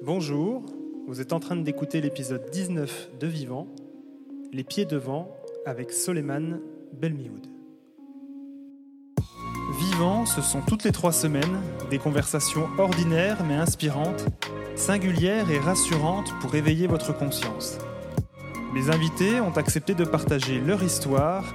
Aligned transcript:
Bonjour, 0.00 0.62
vous 1.08 1.20
êtes 1.20 1.32
en 1.32 1.40
train 1.40 1.56
d'écouter 1.56 2.00
l'épisode 2.00 2.48
19 2.52 3.10
de 3.18 3.26
Vivant, 3.26 3.66
Les 4.52 4.62
pieds 4.62 4.84
devant 4.84 5.28
avec 5.66 5.90
Soleiman 5.90 6.60
Belmioud. 6.92 7.48
Vivant, 9.76 10.24
ce 10.24 10.40
sont 10.40 10.60
toutes 10.60 10.84
les 10.84 10.92
trois 10.92 11.10
semaines 11.10 11.60
des 11.90 11.98
conversations 11.98 12.68
ordinaires 12.78 13.42
mais 13.44 13.56
inspirantes, 13.56 14.24
singulières 14.76 15.50
et 15.50 15.58
rassurantes 15.58 16.32
pour 16.40 16.54
éveiller 16.54 16.86
votre 16.86 17.12
conscience. 17.12 17.78
Mes 18.74 18.90
invités 18.90 19.40
ont 19.40 19.56
accepté 19.56 19.94
de 19.94 20.04
partager 20.04 20.60
leur 20.60 20.80
histoire 20.84 21.52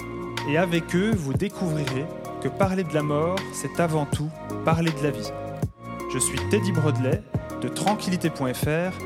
et 0.50 0.58
avec 0.58 0.94
eux, 0.98 1.12
vous 1.16 1.34
découvrirez 1.34 2.06
que 2.42 2.50
parler 2.50 2.84
de 2.84 2.94
la 2.94 3.04
mort, 3.04 3.40
c'est 3.54 3.80
avant 3.80 4.06
tout 4.06 4.30
parler 4.66 4.92
de 4.92 5.04
la 5.04 5.12
vie. 5.12 5.32
Je 6.14 6.20
suis 6.20 6.38
Teddy 6.50 6.74
Brodley 6.74 7.24
de 7.64 7.70
tranquillité.fr. 7.70 8.98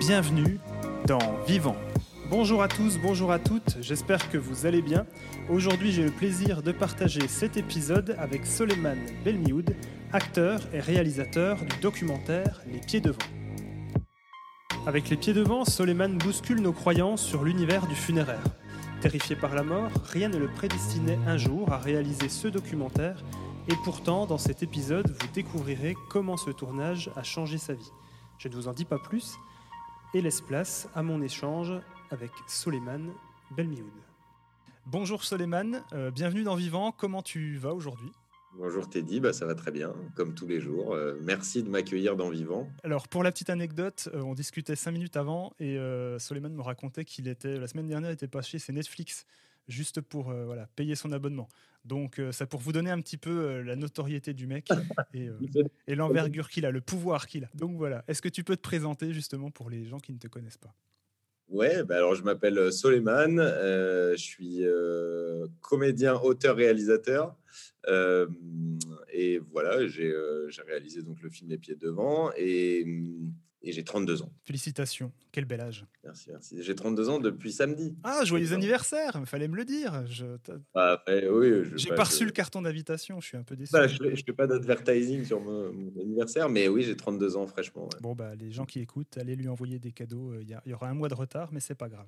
Bienvenue 0.00 0.60
dans 1.06 1.38
Vivant. 1.46 1.76
Bonjour 2.28 2.62
à 2.62 2.68
tous, 2.68 2.98
bonjour 2.98 3.32
à 3.32 3.38
toutes, 3.38 3.78
j'espère 3.80 4.28
que 4.28 4.36
vous 4.36 4.66
allez 4.66 4.82
bien. 4.82 5.06
Aujourd'hui 5.48 5.92
j'ai 5.92 6.04
le 6.04 6.10
plaisir 6.10 6.62
de 6.62 6.72
partager 6.72 7.26
cet 7.26 7.56
épisode 7.56 8.14
avec 8.18 8.44
Soleiman 8.44 8.98
Belmioud, 9.24 9.74
acteur 10.12 10.60
et 10.74 10.80
réalisateur 10.80 11.56
du 11.56 11.80
documentaire 11.80 12.60
Les 12.70 12.80
Pieds 12.80 13.00
Devant. 13.00 13.16
Avec 14.86 15.08
Les 15.08 15.16
Pieds 15.16 15.32
Devant, 15.32 15.64
Soleiman 15.64 16.18
bouscule 16.18 16.60
nos 16.60 16.74
croyances 16.74 17.22
sur 17.22 17.44
l'univers 17.44 17.86
du 17.86 17.94
funéraire. 17.94 18.44
Terrifié 19.00 19.36
par 19.36 19.54
la 19.54 19.62
mort, 19.62 19.90
rien 20.12 20.28
ne 20.28 20.36
le 20.36 20.48
prédestinait 20.48 21.18
un 21.26 21.38
jour 21.38 21.72
à 21.72 21.78
réaliser 21.78 22.28
ce 22.28 22.48
documentaire, 22.48 23.24
et 23.68 23.74
pourtant 23.84 24.26
dans 24.26 24.38
cet 24.38 24.62
épisode 24.62 25.10
vous 25.10 25.28
découvrirez 25.32 25.96
comment 26.08 26.36
ce 26.36 26.50
tournage 26.50 27.10
a 27.16 27.22
changé 27.22 27.58
sa 27.58 27.74
vie. 27.74 27.90
Je 28.38 28.48
ne 28.48 28.54
vous 28.54 28.68
en 28.68 28.72
dis 28.72 28.84
pas 28.84 28.98
plus 28.98 29.36
et 30.14 30.20
laisse 30.20 30.40
place 30.40 30.88
à 30.94 31.02
mon 31.02 31.20
échange 31.20 31.72
avec 32.10 32.30
Soleiman 32.46 33.12
Belmioud. 33.56 33.90
Bonjour 34.86 35.24
Soleiman, 35.24 35.82
euh, 35.92 36.10
bienvenue 36.10 36.44
dans 36.44 36.54
Vivant. 36.54 36.92
Comment 36.92 37.22
tu 37.22 37.56
vas 37.56 37.74
aujourd'hui? 37.74 38.12
Bonjour 38.58 38.88
Teddy, 38.88 39.20
bah, 39.20 39.34
ça 39.34 39.44
va 39.44 39.54
très 39.54 39.70
bien, 39.70 39.92
comme 40.14 40.34
tous 40.34 40.46
les 40.46 40.60
jours. 40.60 40.94
Euh, 40.94 41.18
merci 41.22 41.62
de 41.62 41.68
m'accueillir 41.68 42.16
dans 42.16 42.30
Vivant. 42.30 42.66
Alors 42.84 43.06
pour 43.06 43.22
la 43.22 43.30
petite 43.30 43.50
anecdote, 43.50 44.08
euh, 44.14 44.22
on 44.22 44.32
discutait 44.32 44.76
cinq 44.76 44.92
minutes 44.92 45.16
avant 45.16 45.52
et 45.60 45.76
euh, 45.76 46.18
Soleiman 46.18 46.48
me 46.50 46.62
racontait 46.62 47.04
qu'il 47.04 47.28
était 47.28 47.58
la 47.58 47.66
semaine 47.66 47.88
dernière 47.88 48.10
était 48.10 48.28
passé 48.28 48.58
chez 48.58 48.72
Netflix 48.72 49.26
juste 49.68 50.00
pour 50.00 50.30
euh, 50.30 50.44
voilà, 50.44 50.68
payer 50.76 50.94
son 50.94 51.12
abonnement. 51.12 51.48
Donc 51.84 52.18
euh, 52.18 52.32
ça 52.32 52.46
pour 52.46 52.60
vous 52.60 52.72
donner 52.72 52.90
un 52.90 53.00
petit 53.00 53.16
peu 53.16 53.30
euh, 53.30 53.62
la 53.62 53.76
notoriété 53.76 54.34
du 54.34 54.46
mec 54.46 54.68
et, 55.14 55.28
et 55.86 55.94
l'envergure 55.94 56.48
qu'il 56.48 56.66
a, 56.66 56.70
le 56.70 56.80
pouvoir 56.80 57.26
qu'il 57.26 57.44
a. 57.44 57.50
Donc 57.54 57.76
voilà, 57.76 58.04
est-ce 58.08 58.22
que 58.22 58.28
tu 58.28 58.44
peux 58.44 58.56
te 58.56 58.62
présenter 58.62 59.12
justement 59.12 59.50
pour 59.50 59.70
les 59.70 59.84
gens 59.84 59.98
qui 59.98 60.12
ne 60.12 60.18
te 60.18 60.28
connaissent 60.28 60.58
pas? 60.58 60.74
Ouais, 61.48 61.84
bah 61.84 61.96
alors 61.96 62.16
je 62.16 62.24
m'appelle 62.24 62.72
Soleiman, 62.72 63.36
je 63.36 64.16
suis 64.16 64.64
comédien, 65.60 66.14
auteur, 66.16 66.56
réalisateur. 66.56 67.36
Euh, 67.88 68.26
et 69.12 69.38
voilà, 69.52 69.86
j'ai 69.86 70.10
euh, 70.10 70.48
j'ai 70.50 70.62
réalisé 70.62 71.02
donc 71.02 71.22
le 71.22 71.30
film 71.30 71.48
Les 71.50 71.58
Pieds 71.58 71.76
Devant 71.76 72.30
et, 72.36 72.84
et 73.62 73.72
j'ai 73.72 73.84
32 73.84 74.22
ans. 74.22 74.32
Félicitations, 74.44 75.12
quel 75.32 75.44
bel 75.44 75.60
âge. 75.60 75.86
Merci, 76.04 76.30
merci. 76.30 76.62
J'ai 76.62 76.74
32 76.74 77.08
ans 77.08 77.18
depuis 77.20 77.52
samedi. 77.52 77.96
Ah, 78.04 78.24
joyeux 78.24 78.52
anniversaire, 78.52 79.16
il 79.18 79.26
fallait 79.26 79.48
me 79.48 79.56
le 79.56 79.64
dire. 79.64 80.04
Je 80.06 80.26
Ah, 80.74 81.02
oui, 81.32 81.62
J'ai 81.76 81.90
pas 81.90 82.04
je- 82.04 82.10
reçu 82.10 82.24
le 82.24 82.32
carton 82.32 82.62
d'invitation, 82.62 83.20
je 83.20 83.26
suis 83.28 83.36
un 83.36 83.42
peu 83.44 83.56
déçu. 83.56 83.72
bah, 83.72 83.86
je 83.86 84.02
ne 84.02 84.14
fais 84.16 84.32
pas 84.32 84.46
d'advertising 84.46 85.24
sur 85.24 85.40
mon, 85.40 85.72
mon 85.72 86.00
anniversaire, 86.00 86.48
mais 86.48 86.68
oui, 86.68 86.82
j'ai 86.82 86.96
32 86.96 87.36
ans 87.36 87.46
fraîchement. 87.46 87.84
ouais. 87.84 88.00
Bon, 88.00 88.14
bah, 88.14 88.34
les 88.34 88.50
gens 88.52 88.66
qui 88.66 88.80
écoutent, 88.80 89.16
allez 89.18 89.36
lui 89.36 89.48
envoyer 89.48 89.78
des 89.78 89.92
cadeaux. 89.92 90.32
euh, 90.32 90.42
Il 90.42 90.48
y, 90.48 90.54
a- 90.54 90.62
il 90.66 90.70
y 90.70 90.74
aura 90.74 90.88
un 90.88 90.94
mois 90.94 91.08
de 91.08 91.14
retard, 91.14 91.50
mais 91.52 91.60
c'est 91.60 91.74
pas 91.74 91.88
grave. 91.88 92.06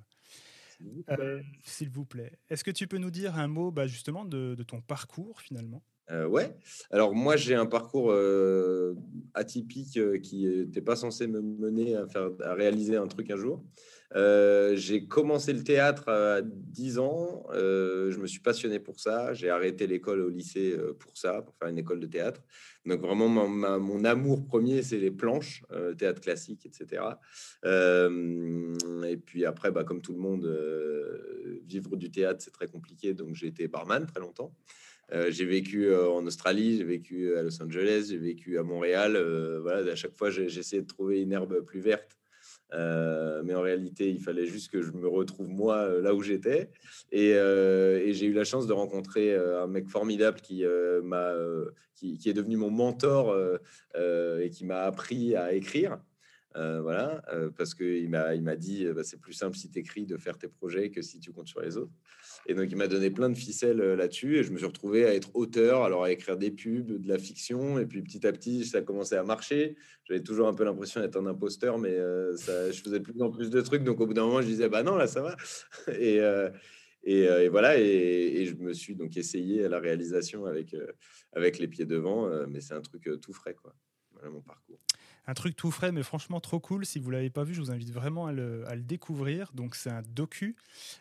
S'il 0.78 0.88
vous 0.90 1.04
Euh, 1.10 1.16
plaît. 1.16 1.44
S'il 1.64 1.90
vous 1.90 2.04
plaît. 2.04 2.32
Est-ce 2.50 2.64
que 2.64 2.70
tu 2.70 2.86
peux 2.86 2.98
nous 2.98 3.10
dire 3.10 3.36
un 3.36 3.48
mot 3.48 3.70
bah, 3.70 3.86
justement 3.86 4.24
de, 4.24 4.54
de 4.54 4.62
ton 4.62 4.80
parcours 4.80 5.40
finalement? 5.40 5.82
Euh, 6.10 6.26
ouais. 6.26 6.56
Alors 6.90 7.14
moi 7.14 7.36
j'ai 7.36 7.54
un 7.54 7.66
parcours 7.66 8.10
euh, 8.10 8.94
atypique 9.34 9.98
euh, 9.98 10.18
qui 10.18 10.46
n'était 10.46 10.80
pas 10.80 10.96
censé 10.96 11.26
me 11.26 11.42
mener 11.42 11.96
à 11.96 12.06
faire 12.06 12.30
à 12.42 12.54
réaliser 12.54 12.96
un 12.96 13.06
truc 13.06 13.30
un 13.30 13.36
jour. 13.36 13.62
Euh, 14.14 14.74
j'ai 14.74 15.06
commencé 15.06 15.52
le 15.52 15.62
théâtre 15.62 16.08
à 16.08 16.40
10 16.40 16.98
ans. 16.98 17.44
euh, 17.52 18.10
je 18.10 18.18
me 18.20 18.26
suis 18.26 18.40
passionné 18.40 18.78
pour 18.78 18.98
ça. 19.00 19.34
J'ai 19.34 19.50
arrêté 19.50 19.86
l'école 19.86 20.22
au 20.22 20.30
lycée 20.30 20.72
euh, 20.72 20.94
pour 20.98 21.14
ça, 21.18 21.42
pour 21.42 21.54
faire 21.56 21.68
une 21.68 21.76
école 21.76 22.00
de 22.00 22.06
théâtre. 22.06 22.40
Donc 22.86 23.02
vraiment 23.02 23.28
ma- 23.28 23.46
ma- 23.46 23.78
mon 23.78 24.02
amour 24.06 24.46
premier 24.46 24.82
c'est 24.82 24.96
les 24.96 25.10
planches, 25.10 25.62
euh, 25.72 25.92
théâtre 25.94 26.22
classique, 26.22 26.64
etc. 26.64 27.02
Euh, 27.66 28.74
et 29.08 29.16
puis 29.16 29.44
après, 29.44 29.70
bah, 29.70 29.84
comme 29.84 30.00
tout 30.00 30.12
le 30.12 30.18
monde, 30.18 30.44
euh, 30.44 31.60
vivre 31.66 31.96
du 31.96 32.10
théâtre 32.10 32.42
c'est 32.42 32.50
très 32.50 32.68
compliqué. 32.68 33.14
Donc 33.14 33.34
j'ai 33.34 33.48
été 33.48 33.68
barman 33.68 34.06
très 34.06 34.20
longtemps. 34.20 34.54
Euh, 35.12 35.30
j'ai 35.30 35.46
vécu 35.46 35.86
euh, 35.86 36.10
en 36.10 36.26
Australie, 36.26 36.76
j'ai 36.76 36.84
vécu 36.84 37.34
à 37.36 37.42
Los 37.42 37.62
Angeles, 37.62 38.08
j'ai 38.10 38.18
vécu 38.18 38.58
à 38.58 38.62
Montréal. 38.62 39.16
voilà, 39.62 39.90
à 39.90 39.96
chaque 39.96 40.16
fois, 40.16 40.30
j'ai 40.30 40.44
essayé 40.44 40.82
de 40.82 40.86
trouver 40.86 41.20
une 41.20 41.32
herbe 41.32 41.60
plus 41.64 41.80
verte. 41.80 42.18
Mais 42.72 43.54
en 43.54 43.62
réalité, 43.62 44.10
il 44.10 44.20
fallait 44.20 44.44
juste 44.44 44.70
que 44.70 44.82
je 44.82 44.92
me 44.92 45.08
retrouve 45.08 45.48
moi 45.48 45.88
là 46.00 46.14
où 46.14 46.22
j'étais. 46.22 46.70
Et, 47.10 47.32
j'ai 48.12 48.26
eu 48.26 48.32
la 48.32 48.44
chance 48.44 48.66
de 48.66 48.72
rencontrer 48.72 49.34
un 49.34 49.66
mec 49.66 49.88
formidable 49.88 50.40
qui, 50.40 50.64
m'a, 51.02 51.32
qui, 51.94 52.28
est 52.28 52.34
devenu 52.34 52.56
mon 52.56 52.70
mentor 52.70 53.34
et 53.96 54.50
qui 54.50 54.66
m'a 54.66 54.82
appris 54.82 55.34
à 55.34 55.54
écrire. 55.54 55.98
Euh, 56.56 56.80
voilà, 56.80 57.22
euh, 57.32 57.50
parce 57.50 57.74
qu'il 57.74 58.08
m'a, 58.08 58.34
il 58.34 58.42
m'a 58.42 58.56
dit 58.56 58.86
euh, 58.86 58.94
bah, 58.94 59.04
c'est 59.04 59.20
plus 59.20 59.34
simple 59.34 59.56
si 59.56 59.70
tu 59.70 59.78
écris 59.78 60.06
de 60.06 60.16
faire 60.16 60.38
tes 60.38 60.48
projets 60.48 60.90
que 60.90 61.02
si 61.02 61.20
tu 61.20 61.30
comptes 61.30 61.46
sur 61.46 61.60
les 61.60 61.76
autres. 61.76 61.92
Et 62.46 62.54
donc, 62.54 62.68
il 62.70 62.76
m'a 62.76 62.88
donné 62.88 63.10
plein 63.10 63.28
de 63.28 63.36
ficelles 63.36 63.76
là-dessus. 63.76 64.38
Et 64.38 64.42
je 64.42 64.50
me 64.50 64.56
suis 64.56 64.66
retrouvé 64.66 65.04
à 65.04 65.14
être 65.14 65.30
auteur, 65.34 65.82
alors 65.82 66.04
à 66.04 66.10
écrire 66.10 66.38
des 66.38 66.50
pubs, 66.50 66.90
de 66.90 67.08
la 67.08 67.18
fiction. 67.18 67.78
Et 67.78 67.84
puis, 67.84 68.02
petit 68.02 68.26
à 68.26 68.32
petit, 68.32 68.64
ça 68.64 68.78
a 68.78 68.82
commencé 68.82 69.14
à 69.14 69.22
marcher. 69.22 69.76
J'avais 70.04 70.22
toujours 70.22 70.48
un 70.48 70.54
peu 70.54 70.64
l'impression 70.64 71.00
d'être 71.02 71.16
un 71.16 71.26
imposteur, 71.26 71.78
mais 71.78 71.94
ça, 72.36 72.70
je 72.70 72.80
faisais 72.80 73.00
de 73.00 73.04
plus 73.04 73.20
en 73.20 73.30
plus 73.30 73.50
de 73.50 73.60
trucs. 73.60 73.84
Donc, 73.84 74.00
au 74.00 74.06
bout 74.06 74.14
d'un 74.14 74.24
moment, 74.24 74.40
je 74.40 74.46
disais, 74.46 74.68
bah 74.70 74.82
non, 74.82 74.96
là, 74.96 75.06
ça 75.06 75.20
va. 75.20 75.36
Et, 77.04 77.48
voilà. 77.48 77.78
Et, 77.78 78.46
je 78.46 78.54
me 78.54 78.72
suis 78.72 78.94
donc 78.94 79.16
essayé 79.18 79.64
à 79.66 79.68
la 79.68 79.78
réalisation 79.78 80.46
avec, 80.46 80.74
avec 81.34 81.58
les 81.58 81.68
pieds 81.68 81.84
devant. 81.84 82.30
mais 82.46 82.60
c'est 82.60 82.74
un 82.74 82.80
truc 82.80 83.10
tout 83.20 83.34
frais, 83.34 83.54
quoi. 83.54 83.74
Voilà 84.12 84.30
mon 84.30 84.40
parcours. 84.40 84.80
Un 85.28 85.34
truc 85.34 85.54
tout 85.56 85.70
frais, 85.70 85.92
mais 85.92 86.02
franchement 86.02 86.40
trop 86.40 86.58
cool. 86.58 86.86
Si 86.86 86.98
vous 86.98 87.10
l'avez 87.10 87.28
pas 87.28 87.44
vu, 87.44 87.52
je 87.52 87.60
vous 87.60 87.70
invite 87.70 87.92
vraiment 87.92 88.26
à 88.26 88.32
le, 88.32 88.66
à 88.66 88.74
le 88.74 88.80
découvrir. 88.82 89.52
Donc 89.52 89.74
c'est 89.74 89.90
un 89.90 90.00
docu 90.02 90.56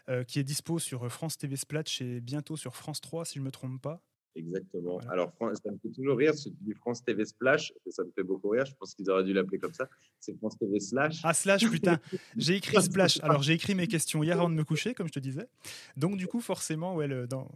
euh, 0.10 0.26
qui 0.26 0.38
est 0.40 0.44
dispo 0.44 0.80
sur 0.80 1.10
France 1.10 1.38
TV 1.38 1.56
Splatch 1.56 2.02
et 2.02 2.20
bientôt 2.20 2.58
sur 2.58 2.76
France 2.76 3.00
3, 3.00 3.24
si 3.24 3.40
je 3.40 3.44
me 3.44 3.52
trompe 3.52 3.82
pas. 3.82 4.02
Exactement. 4.36 5.00
Voilà. 5.00 5.12
Alors, 5.12 5.34
ça 5.40 5.72
me 5.72 5.78
fait 5.80 5.90
toujours 5.96 6.18
rire, 6.18 6.34
si 6.36 6.52
tu 6.52 6.58
dis 6.62 6.74
France 6.74 7.04
TV 7.04 7.26
Splash, 7.26 7.72
et 7.86 7.92
ça 7.92 8.04
me 8.04 8.12
fait 8.12 8.22
beaucoup 8.22 8.50
rire, 8.50 8.66
je 8.66 8.74
pense 8.76 8.94
qu'ils 8.94 9.10
auraient 9.10 9.24
dû 9.24 9.34
l'appeler 9.34 9.58
comme 9.60 9.74
ça. 9.74 9.88
C'est 10.20 10.38
France 10.38 10.58
TV 10.60 10.80
Slash. 10.80 11.22
Ah 11.24 11.34
slash 11.34 11.68
putain, 11.72 11.98
j'ai 12.36 12.58
écrit 12.58 12.78
splash. 12.84 13.20
Alors 13.24 13.42
j'ai 13.42 13.54
écrit 13.54 13.74
mes 13.76 13.88
questions 13.88 14.22
hier 14.24 14.38
avant 14.38 14.50
de 14.50 14.56
me 14.56 14.64
coucher, 14.66 14.94
comme 14.94 15.08
je 15.08 15.14
te 15.14 15.20
disais. 15.20 15.48
Donc 15.96 16.18
du 16.18 16.28
coup 16.28 16.42
forcément, 16.42 16.96
ouais, 16.96 17.08
le- 17.08 17.26
dans, 17.28 17.50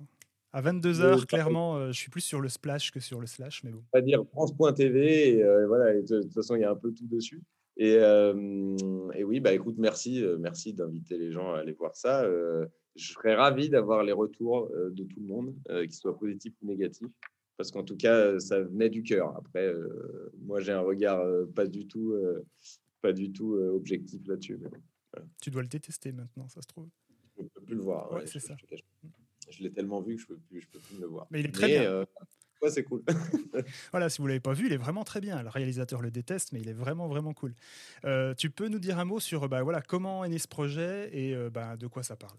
à 0.53 0.61
22 0.61 0.89
Le- 0.89 0.95
h 1.15 1.25
clairement, 1.25 1.77
euh, 1.77 1.87
je 1.91 1.97
suis 1.97 2.09
plus 2.09 2.21
sur 2.21 2.41
le 2.41 2.49
splash 2.49 2.91
que 2.91 2.99
sur 2.99 3.19
le 3.21 3.27
slash, 3.27 3.63
mais 3.63 3.71
bon. 3.71 3.83
on 3.93 3.97
va 3.97 4.01
dire 4.01 4.23
France.tv, 4.31 5.29
et 5.37 5.43
euh, 5.43 5.67
voilà, 5.67 5.93
et 5.95 6.01
de, 6.01 6.17
de 6.17 6.21
toute 6.23 6.33
façon, 6.33 6.55
il 6.55 6.61
y 6.61 6.65
a 6.65 6.71
un 6.71 6.75
peu 6.75 6.91
tout 6.91 7.07
dessus. 7.07 7.41
Et, 7.77 7.95
euh, 7.97 9.07
et 9.15 9.23
oui, 9.23 9.39
bah 9.39 9.53
écoute, 9.53 9.75
merci, 9.77 10.23
euh, 10.23 10.37
merci 10.37 10.73
d'inviter 10.73 11.17
les 11.17 11.31
gens 11.31 11.53
à 11.53 11.59
aller 11.59 11.71
voir 11.73 11.95
ça. 11.95 12.23
Euh, 12.23 12.65
je 12.95 13.13
serais 13.13 13.33
ravi 13.35 13.69
d'avoir 13.69 14.03
les 14.03 14.11
retours 14.11 14.69
euh, 14.75 14.89
de 14.91 15.03
tout 15.05 15.19
le 15.21 15.25
monde, 15.27 15.55
euh, 15.69 15.83
qu'ils 15.83 15.93
soient 15.95 16.17
positifs 16.17 16.53
ou 16.61 16.67
négatifs, 16.67 17.07
parce 17.57 17.71
qu'en 17.71 17.83
tout 17.83 17.95
cas, 17.95 18.15
euh, 18.15 18.39
ça 18.39 18.59
venait 18.61 18.89
du 18.89 19.03
cœur. 19.03 19.33
Après, 19.37 19.65
euh, 19.65 20.31
moi, 20.43 20.59
j'ai 20.59 20.73
un 20.73 20.81
regard 20.81 21.21
euh, 21.21 21.45
pas 21.55 21.65
du 21.65 21.87
tout, 21.87 22.11
euh, 22.11 22.45
pas 23.01 23.13
du 23.13 23.31
tout 23.31 23.55
euh, 23.55 23.69
objectif 23.71 24.19
là-dessus. 24.27 24.59
Tu 25.41 25.49
dois 25.49 25.61
le 25.61 25.67
détester 25.69 26.11
maintenant, 26.11 26.49
ça 26.49 26.61
se 26.61 26.67
trouve. 26.67 26.89
je 27.37 27.43
ne 27.43 27.47
peux 27.47 27.61
plus 27.61 27.75
le 27.75 27.81
voir. 27.81 28.11
Ouais, 28.11 28.19
ouais, 28.19 28.27
c'est 28.27 28.39
ça. 28.39 28.55
je. 28.69 28.75
Je 29.51 29.63
l'ai 29.63 29.71
tellement 29.71 30.01
vu 30.01 30.15
que 30.15 30.21
je 30.21 30.27
peux 30.27 30.37
plus, 30.37 30.61
je 30.61 30.67
peux 30.67 30.79
plus 30.79 30.99
le 30.99 31.07
voir. 31.07 31.27
Mais 31.31 31.41
il 31.41 31.47
est 31.47 31.51
très 31.51 31.67
bien. 31.67 31.83
euh, 31.83 32.05
ouais, 32.61 32.69
c'est 32.69 32.83
cool. 32.83 33.03
Voilà, 33.91 34.09
si 34.09 34.21
vous 34.21 34.27
l'avez 34.27 34.39
pas 34.39 34.53
vu, 34.53 34.67
il 34.67 34.73
est 34.73 34.77
vraiment 34.77 35.03
très 35.03 35.21
bien. 35.21 35.41
Le 35.43 35.49
réalisateur 35.49 36.01
le 36.01 36.11
déteste, 36.11 36.51
mais 36.51 36.61
il 36.61 36.69
est 36.69 36.73
vraiment 36.73 37.07
vraiment 37.07 37.33
cool. 37.33 37.53
Euh, 38.05 38.33
tu 38.33 38.49
peux 38.49 38.67
nous 38.67 38.79
dire 38.79 38.97
un 38.99 39.05
mot 39.05 39.19
sur 39.19 39.47
bah, 39.49 39.61
voilà 39.61 39.81
comment 39.81 40.23
est 40.23 40.29
né 40.29 40.39
ce 40.39 40.47
projet 40.47 41.09
et 41.13 41.35
euh, 41.35 41.49
bah, 41.49 41.77
de 41.77 41.87
quoi 41.87 42.03
ça 42.03 42.15
parle? 42.15 42.37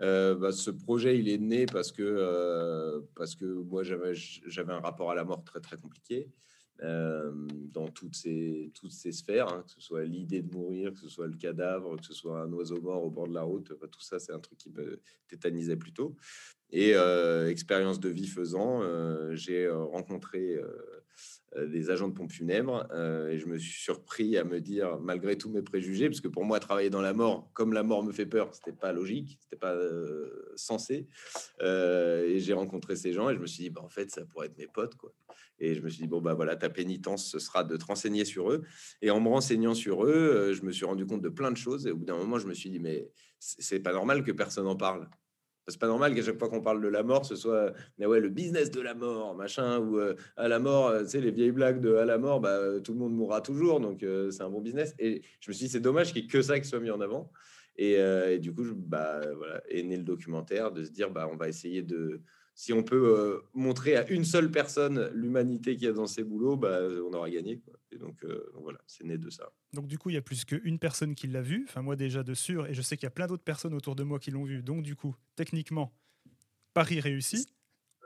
Euh, 0.00 0.34
bah, 0.34 0.52
ce 0.52 0.70
projet, 0.70 1.18
il 1.18 1.28
est 1.28 1.38
né 1.38 1.66
parce 1.66 1.92
que, 1.92 3.04
parce 3.14 3.34
que 3.34 3.44
moi, 3.44 3.82
j'avais 3.82 4.14
j'avais 4.14 4.72
un 4.72 4.80
rapport 4.80 5.10
à 5.10 5.14
la 5.14 5.24
mort 5.24 5.44
très, 5.44 5.60
très 5.60 5.76
compliqué 5.76 6.30
dans 6.82 7.88
toutes 7.88 8.16
ces, 8.16 8.70
toutes 8.74 8.92
ces 8.92 9.12
sphères, 9.12 9.48
hein, 9.48 9.62
que 9.64 9.70
ce 9.70 9.80
soit 9.80 10.04
l'idée 10.04 10.42
de 10.42 10.52
mourir, 10.52 10.92
que 10.92 10.98
ce 10.98 11.08
soit 11.08 11.26
le 11.26 11.36
cadavre, 11.36 11.96
que 11.96 12.04
ce 12.04 12.14
soit 12.14 12.40
un 12.40 12.52
oiseau 12.52 12.80
mort 12.80 13.04
au 13.04 13.10
bord 13.10 13.28
de 13.28 13.34
la 13.34 13.42
route. 13.42 13.72
tout 13.90 14.00
ça, 14.00 14.18
c'est 14.18 14.32
un 14.32 14.40
truc 14.40 14.58
qui 14.58 14.70
me 14.70 15.00
tétanisait 15.28 15.76
plutôt. 15.76 16.16
Et 16.70 16.94
euh, 16.94 17.48
expérience 17.48 18.00
de 18.00 18.08
vie 18.08 18.26
faisant, 18.26 18.82
euh, 18.82 19.34
j'ai 19.34 19.64
euh, 19.64 19.84
rencontré 19.84 20.56
euh, 20.56 20.66
euh, 20.66 21.03
des 21.56 21.90
agents 21.90 22.08
de 22.08 22.14
pompe 22.14 22.32
funèbre. 22.32 22.86
Euh, 22.92 23.28
et 23.28 23.38
je 23.38 23.46
me 23.46 23.58
suis 23.58 23.80
surpris 23.80 24.36
à 24.36 24.44
me 24.44 24.60
dire, 24.60 24.98
malgré 25.00 25.36
tous 25.36 25.50
mes 25.50 25.62
préjugés, 25.62 26.08
parce 26.08 26.20
que 26.20 26.28
pour 26.28 26.44
moi, 26.44 26.58
travailler 26.60 26.90
dans 26.90 27.00
la 27.00 27.12
mort, 27.12 27.50
comme 27.54 27.72
la 27.72 27.82
mort 27.82 28.02
me 28.02 28.12
fait 28.12 28.26
peur, 28.26 28.52
c'était 28.54 28.72
pas 28.72 28.92
logique, 28.92 29.38
c'était 29.40 29.56
pas 29.56 29.74
euh, 29.74 30.52
sensé. 30.56 31.08
et 31.60 32.38
j'ai 32.38 32.52
rencontré 32.52 32.96
ces 32.96 33.12
gens 33.12 33.30
et 33.30 33.34
je 33.34 33.40
me 33.40 33.46
suis 33.46 33.64
dit, 33.64 33.70
bah, 33.70 33.82
en 33.84 33.88
fait, 33.88 34.10
ça 34.10 34.24
pourrait 34.24 34.46
être 34.46 34.58
mes 34.58 34.66
potes, 34.66 34.96
quoi. 34.96 35.12
Et 35.60 35.74
je 35.74 35.80
me 35.82 35.88
suis 35.88 36.02
dit, 36.02 36.08
bon, 36.08 36.20
bah 36.20 36.34
voilà, 36.34 36.56
ta 36.56 36.68
pénitence, 36.68 37.30
ce 37.30 37.38
sera 37.38 37.62
de 37.62 37.76
te 37.76 37.84
renseigner 37.84 38.24
sur 38.24 38.50
eux. 38.50 38.62
Et 39.02 39.10
en 39.10 39.20
me 39.20 39.28
renseignant 39.28 39.74
sur 39.74 40.04
eux, 40.04 40.52
je 40.52 40.62
me 40.62 40.72
suis 40.72 40.84
rendu 40.84 41.06
compte 41.06 41.22
de 41.22 41.28
plein 41.28 41.52
de 41.52 41.56
choses. 41.56 41.86
Et 41.86 41.92
au 41.92 41.96
bout 41.96 42.04
d'un 42.04 42.16
moment, 42.16 42.38
je 42.38 42.48
me 42.48 42.54
suis 42.54 42.70
dit, 42.70 42.80
mais 42.80 43.08
c'est 43.38 43.80
pas 43.80 43.92
normal 43.92 44.24
que 44.24 44.32
personne 44.32 44.66
en 44.66 44.76
parle. 44.76 45.08
C'est 45.66 45.78
pas 45.78 45.86
normal 45.86 46.14
qu'à 46.14 46.22
chaque 46.22 46.38
fois 46.38 46.48
qu'on 46.48 46.60
parle 46.60 46.82
de 46.82 46.88
la 46.88 47.02
mort, 47.02 47.24
ce 47.24 47.36
soit 47.36 47.72
mais 47.98 48.06
ouais, 48.06 48.20
le 48.20 48.28
business 48.28 48.70
de 48.70 48.80
la 48.80 48.94
mort, 48.94 49.34
machin, 49.34 49.78
ou 49.78 49.98
euh, 49.98 50.14
à 50.36 50.48
la 50.48 50.58
mort, 50.58 50.88
euh, 50.88 51.02
tu 51.04 51.10
sais, 51.10 51.20
les 51.20 51.30
vieilles 51.30 51.52
blagues 51.52 51.80
de 51.80 51.94
à 51.94 52.04
la 52.04 52.18
mort, 52.18 52.40
bah, 52.40 52.50
euh, 52.50 52.80
tout 52.80 52.92
le 52.92 52.98
monde 52.98 53.14
mourra 53.14 53.40
toujours, 53.40 53.80
donc 53.80 54.04
c'est 54.30 54.42
un 54.42 54.50
bon 54.50 54.60
business. 54.60 54.94
Et 54.98 55.22
je 55.40 55.50
me 55.50 55.54
suis 55.54 55.66
dit, 55.66 55.72
c'est 55.72 55.80
dommage 55.80 56.12
qu'il 56.12 56.22
n'y 56.22 56.28
ait 56.28 56.30
que 56.30 56.42
ça 56.42 56.60
qui 56.60 56.68
soit 56.68 56.80
mis 56.80 56.90
en 56.90 57.00
avant. 57.00 57.30
Et, 57.76 57.98
du 58.38 58.54
coup, 58.54 58.64
bah, 58.74 59.20
voilà, 59.36 59.62
est 59.68 59.82
né 59.82 59.96
le 59.96 60.04
documentaire 60.04 60.70
de 60.70 60.84
se 60.84 60.90
dire, 60.90 61.10
bah, 61.10 61.28
on 61.32 61.36
va 61.36 61.48
essayer 61.48 61.82
de, 61.82 62.20
si 62.54 62.72
on 62.72 62.82
peut 62.82 63.16
euh, 63.18 63.40
montrer 63.52 63.96
à 63.96 64.08
une 64.10 64.24
seule 64.24 64.50
personne 64.50 65.10
l'humanité 65.12 65.74
qu'il 65.74 65.86
y 65.86 65.90
a 65.90 65.92
dans 65.92 66.06
ces 66.06 66.22
boulots, 66.22 66.56
bah, 66.56 66.78
on 67.04 67.12
aura 67.12 67.28
gagné. 67.28 67.60
Et 67.90 67.98
donc, 67.98 68.22
euh, 68.24 68.50
donc, 68.54 68.62
voilà, 68.62 68.78
c'est 68.86 69.04
né 69.04 69.18
de 69.18 69.28
ça. 69.28 69.52
Donc 69.72 69.86
du 69.86 69.98
coup, 69.98 70.10
il 70.10 70.14
y 70.14 70.16
a 70.16 70.22
plus 70.22 70.44
qu'une 70.44 70.78
personne 70.78 71.14
qui 71.14 71.26
l'a 71.26 71.42
vu, 71.42 71.66
enfin 71.68 71.82
moi 71.82 71.96
déjà 71.96 72.22
de 72.22 72.34
sûr, 72.34 72.66
et 72.66 72.74
je 72.74 72.82
sais 72.82 72.96
qu'il 72.96 73.04
y 73.04 73.08
a 73.08 73.10
plein 73.10 73.26
d'autres 73.26 73.42
personnes 73.42 73.74
autour 73.74 73.96
de 73.96 74.04
moi 74.04 74.18
qui 74.18 74.30
l'ont 74.30 74.44
vu. 74.44 74.62
Donc 74.62 74.82
du 74.82 74.94
coup, 74.94 75.14
techniquement, 75.34 75.92
Paris 76.74 77.00
réussi. 77.00 77.46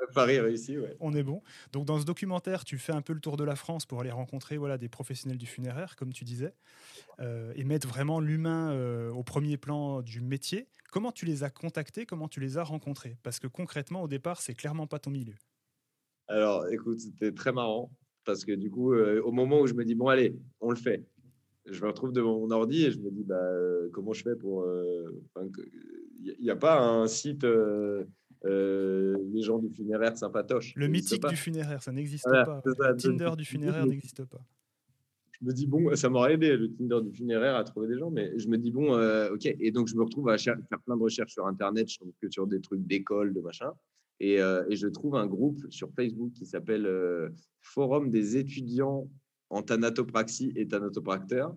Paris 0.14 0.38
réussi, 0.40 0.78
ouais. 0.78 0.96
On 1.00 1.14
est 1.14 1.22
bon. 1.22 1.43
Donc 1.72 1.84
dans 1.84 1.99
ce 1.99 2.05
documentaire, 2.05 2.64
tu 2.64 2.78
fais 2.78 2.93
un 2.93 3.02
peu 3.02 3.12
le 3.12 3.20
tour 3.20 3.37
de 3.37 3.44
la 3.44 3.56
France 3.56 3.87
pour 3.87 4.00
aller 4.00 4.10
rencontrer 4.10 4.56
voilà, 4.56 4.78
des 4.78 4.88
professionnels 4.88 5.38
du 5.38 5.46
funéraire, 5.46 5.96
comme 5.96 6.12
tu 6.12 6.25
disais, 6.25 6.55
euh, 7.20 7.52
et 7.56 7.64
mettre 7.64 7.88
vraiment 7.88 8.20
l'humain 8.20 8.72
au 9.10 9.22
premier 9.22 9.56
plan 9.56 10.02
du 10.02 10.20
métier. 10.20 10.69
Comment 10.90 11.12
tu 11.12 11.26
les 11.26 11.44
as 11.44 11.50
contactés? 11.50 12.06
Comment 12.06 12.28
tu 12.28 12.40
les 12.40 12.58
as 12.58 12.64
rencontrés? 12.64 13.16
Parce 13.22 13.38
que 13.38 13.46
concrètement, 13.46 14.02
au 14.02 14.08
départ, 14.08 14.40
c'est 14.40 14.55
clairement 14.55 14.87
pas 14.87 14.99
ton 14.99 15.10
milieu. 15.10 15.34
Alors, 16.28 16.69
écoute, 16.69 17.00
c'était 17.00 17.32
très 17.32 17.52
marrant 17.52 17.90
parce 18.25 18.44
que 18.44 18.52
du 18.52 18.70
coup, 18.70 18.93
euh, 18.93 19.22
au 19.22 19.32
moment 19.32 19.61
où 19.61 19.66
je 19.66 19.72
me 19.72 19.84
dis 19.84 19.94
bon, 19.94 20.08
allez, 20.08 20.37
on 20.61 20.70
le 20.70 20.76
fait, 20.76 21.02
je 21.64 21.81
me 21.82 21.88
retrouve 21.88 22.12
devant 22.12 22.38
mon 22.38 22.50
ordi 22.50 22.84
et 22.84 22.90
je 22.90 22.99
me 22.99 23.11
dis 23.11 23.25
bah, 23.25 23.40
euh, 23.40 23.88
comment 23.93 24.12
je 24.12 24.22
fais 24.22 24.37
pour. 24.37 24.66
Il 24.66 26.31
euh, 26.31 26.34
n'y 26.38 26.50
a, 26.50 26.56
pas 26.56 26.78
un 26.78 27.06
site. 27.06 27.46
Les 28.44 29.43
gens 29.43 29.58
du 29.58 29.70
funéraire 29.70 30.17
sympatoche. 30.17 30.75
Le 30.76 30.88
mythique 30.88 31.26
du 31.26 31.37
funéraire, 31.37 31.82
ça 31.82 31.93
n'existe 31.93 32.29
pas. 32.29 32.62
le 32.64 32.96
Tinder 32.96 33.31
du 33.37 33.44
funéraire 33.44 33.87
n'existe 33.87 34.25
pas 34.25 34.40
je 35.40 35.46
me 35.46 35.52
dis, 35.52 35.67
bon, 35.67 35.94
ça 35.94 36.08
m'aurait 36.08 36.35
aidé 36.35 36.56
le 36.56 36.73
Tinder 36.73 37.00
du 37.02 37.12
funéraire 37.12 37.56
à 37.56 37.64
trouver 37.64 37.88
des 37.88 37.99
gens, 37.99 38.11
mais 38.11 38.37
je 38.38 38.49
me 38.49 38.58
dis, 38.58 38.70
bon, 38.70 38.94
euh, 38.94 39.32
ok. 39.32 39.46
Et 39.46 39.70
donc, 39.70 39.88
je 39.88 39.94
me 39.94 40.02
retrouve 40.02 40.29
à 40.31 40.38
faire 40.38 40.56
plein 40.85 40.96
de 40.96 41.02
recherches 41.02 41.32
sur 41.32 41.46
Internet, 41.46 41.88
je 41.88 41.99
trouve 41.99 42.12
que 42.20 42.31
sur 42.31 42.46
des 42.46 42.61
trucs 42.61 42.85
d'école, 42.87 43.32
de 43.32 43.40
machin. 43.40 43.73
Et, 44.20 44.40
euh, 44.40 44.64
et, 44.69 44.75
je 44.75 44.88
trouve 44.88 45.14
un 45.14 45.26
groupe 45.26 45.61
sur 45.70 45.90
Facebook 45.94 46.32
qui 46.32 46.44
s'appelle 46.44 46.87
euh, 46.87 47.29
Forum 47.61 48.11
des 48.11 48.37
étudiants 48.37 49.08
en 49.49 49.62
thanatopraxie 49.62 50.52
et 50.56 50.67
thanatopracteurs. 50.67 51.55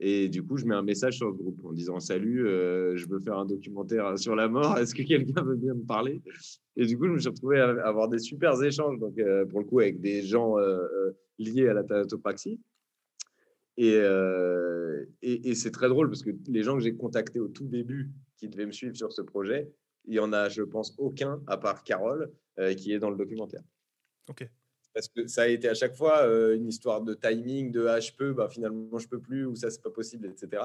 Et 0.00 0.28
du 0.28 0.44
coup, 0.44 0.56
je 0.56 0.64
mets 0.64 0.74
un 0.74 0.82
message 0.82 1.16
sur 1.16 1.26
le 1.26 1.32
groupe 1.32 1.64
en 1.64 1.72
disant 1.72 1.98
Salut, 1.98 2.44
je 2.46 3.08
veux 3.08 3.18
faire 3.18 3.38
un 3.38 3.46
documentaire 3.46 4.18
sur 4.18 4.36
la 4.36 4.48
mort. 4.48 4.78
Est-ce 4.78 4.94
que 4.94 5.02
quelqu'un 5.02 5.42
veut 5.42 5.56
bien 5.56 5.74
me 5.74 5.84
parler? 5.84 6.22
Et 6.76 6.86
du 6.86 6.96
coup, 6.96 7.06
je 7.06 7.12
me 7.12 7.18
suis 7.18 7.28
retrouvé 7.28 7.58
à 7.58 7.70
avoir 7.86 8.08
des 8.08 8.20
super 8.20 8.62
échanges, 8.62 8.98
donc 9.00 9.20
pour 9.50 9.60
le 9.60 9.66
coup, 9.66 9.80
avec 9.80 10.00
des 10.00 10.22
gens 10.22 10.54
liés 11.38 11.68
à 11.68 11.74
la 11.74 11.82
thanatopraxie. 11.82 12.60
Euh, 13.80 15.04
et, 15.22 15.50
et, 15.50 15.54
c'est 15.54 15.70
très 15.70 15.88
drôle 15.88 16.08
parce 16.08 16.22
que 16.22 16.30
les 16.48 16.62
gens 16.62 16.74
que 16.74 16.82
j'ai 16.82 16.96
contactés 16.96 17.38
au 17.38 17.48
tout 17.48 17.66
début 17.66 18.10
qui 18.36 18.48
devaient 18.48 18.66
me 18.66 18.72
suivre 18.72 18.96
sur 18.96 19.12
ce 19.12 19.22
projet, 19.22 19.70
il 20.06 20.14
y 20.14 20.18
en 20.18 20.32
a, 20.32 20.48
je 20.48 20.62
pense, 20.62 20.94
aucun, 20.98 21.40
à 21.46 21.56
part 21.58 21.84
Carole, 21.84 22.32
euh, 22.58 22.74
qui 22.74 22.92
est 22.92 22.98
dans 22.98 23.10
le 23.10 23.16
documentaire. 23.16 23.62
Ok 24.28 24.48
parce 24.98 25.06
que 25.06 25.28
ça 25.28 25.42
a 25.42 25.46
été 25.46 25.68
à 25.68 25.74
chaque 25.74 25.94
fois 25.94 26.22
euh, 26.24 26.56
une 26.56 26.66
histoire 26.66 27.02
de 27.02 27.14
timing, 27.14 27.70
de 27.70 27.86
ah, 27.86 28.00
je 28.00 28.10
peux, 28.10 28.32
bah, 28.32 28.48
finalement 28.50 28.98
je 28.98 29.06
peux 29.06 29.20
plus, 29.20 29.46
ou 29.46 29.54
ça 29.54 29.70
c'est 29.70 29.80
pas 29.80 29.90
possible, 29.90 30.26
etc. 30.26 30.60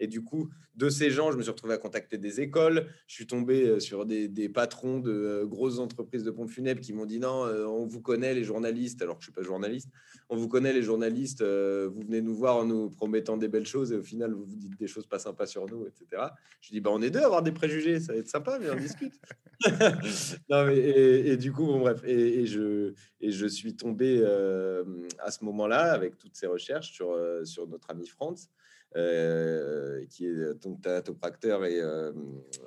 Et 0.00 0.08
du 0.08 0.24
coup, 0.24 0.50
de 0.74 0.88
ces 0.88 1.08
gens, 1.08 1.30
je 1.30 1.36
me 1.36 1.42
suis 1.42 1.52
retrouvé 1.52 1.74
à 1.74 1.78
contacter 1.78 2.18
des 2.18 2.40
écoles. 2.40 2.88
Je 3.06 3.14
suis 3.14 3.28
tombé 3.28 3.62
euh, 3.62 3.78
sur 3.78 4.04
des, 4.04 4.48
patrons 4.48 4.98
de 4.98 5.12
euh, 5.12 5.46
grosses 5.46 5.78
entreprises 5.78 6.24
de 6.24 6.32
pompes 6.32 6.50
funèbres 6.50 6.80
qui 6.80 6.92
m'ont 6.92 7.06
dit 7.06 7.20
non, 7.20 7.44
on 7.44 7.86
vous 7.86 8.00
connaît 8.00 8.34
les 8.34 8.42
journalistes, 8.42 9.00
alors 9.02 9.18
que 9.18 9.22
je 9.22 9.26
suis 9.26 9.32
pas 9.32 9.42
journaliste. 9.42 9.88
On 10.28 10.36
vous 10.36 10.48
connaît 10.48 10.72
les 10.72 10.82
journalistes, 10.82 11.42
vous 11.42 12.00
venez 12.00 12.20
nous 12.20 12.34
voir 12.34 12.56
en 12.56 12.64
nous 12.64 12.90
promettant 12.90 13.36
des 13.36 13.46
belles 13.46 13.68
choses 13.68 13.92
et 13.92 13.96
au 13.96 14.02
final 14.02 14.32
vous 14.32 14.44
vous 14.44 14.56
dites 14.56 14.76
des 14.76 14.88
choses 14.88 15.06
pas 15.06 15.20
sympas 15.20 15.46
sur 15.46 15.64
nous, 15.66 15.86
etc. 15.86 16.24
Je 16.60 16.70
dis 16.70 16.80
bah 16.80 16.90
on 16.92 17.00
est 17.00 17.10
deux 17.10 17.20
à 17.20 17.26
avoir 17.26 17.44
des 17.44 17.52
préjugés, 17.52 18.00
ça 18.00 18.12
va 18.12 18.18
être 18.18 18.28
sympa, 18.28 18.58
mais 18.60 18.68
on 18.68 18.74
discute. 18.74 19.14
et, 20.72 21.36
du 21.36 21.52
coup, 21.52 21.66
bon 21.66 21.80
bref, 21.80 22.02
et, 22.04 22.40
et 22.40 22.46
je 22.46 22.92
et 23.20 23.30
je 23.30 23.46
suis 23.46 23.75
tombé 23.76 24.20
euh, 24.22 24.84
à 25.18 25.30
ce 25.30 25.44
moment-là, 25.44 25.92
avec 25.92 26.16
toutes 26.18 26.34
ces 26.34 26.46
recherches, 26.46 26.92
sur, 26.92 27.10
euh, 27.10 27.44
sur 27.44 27.66
notre 27.68 27.90
ami 27.90 28.06
Franz, 28.06 28.48
euh, 28.96 30.04
qui 30.06 30.26
est 30.26 30.54
donc 30.62 30.80
thanatopracteur 30.80 31.64
et, 31.64 31.80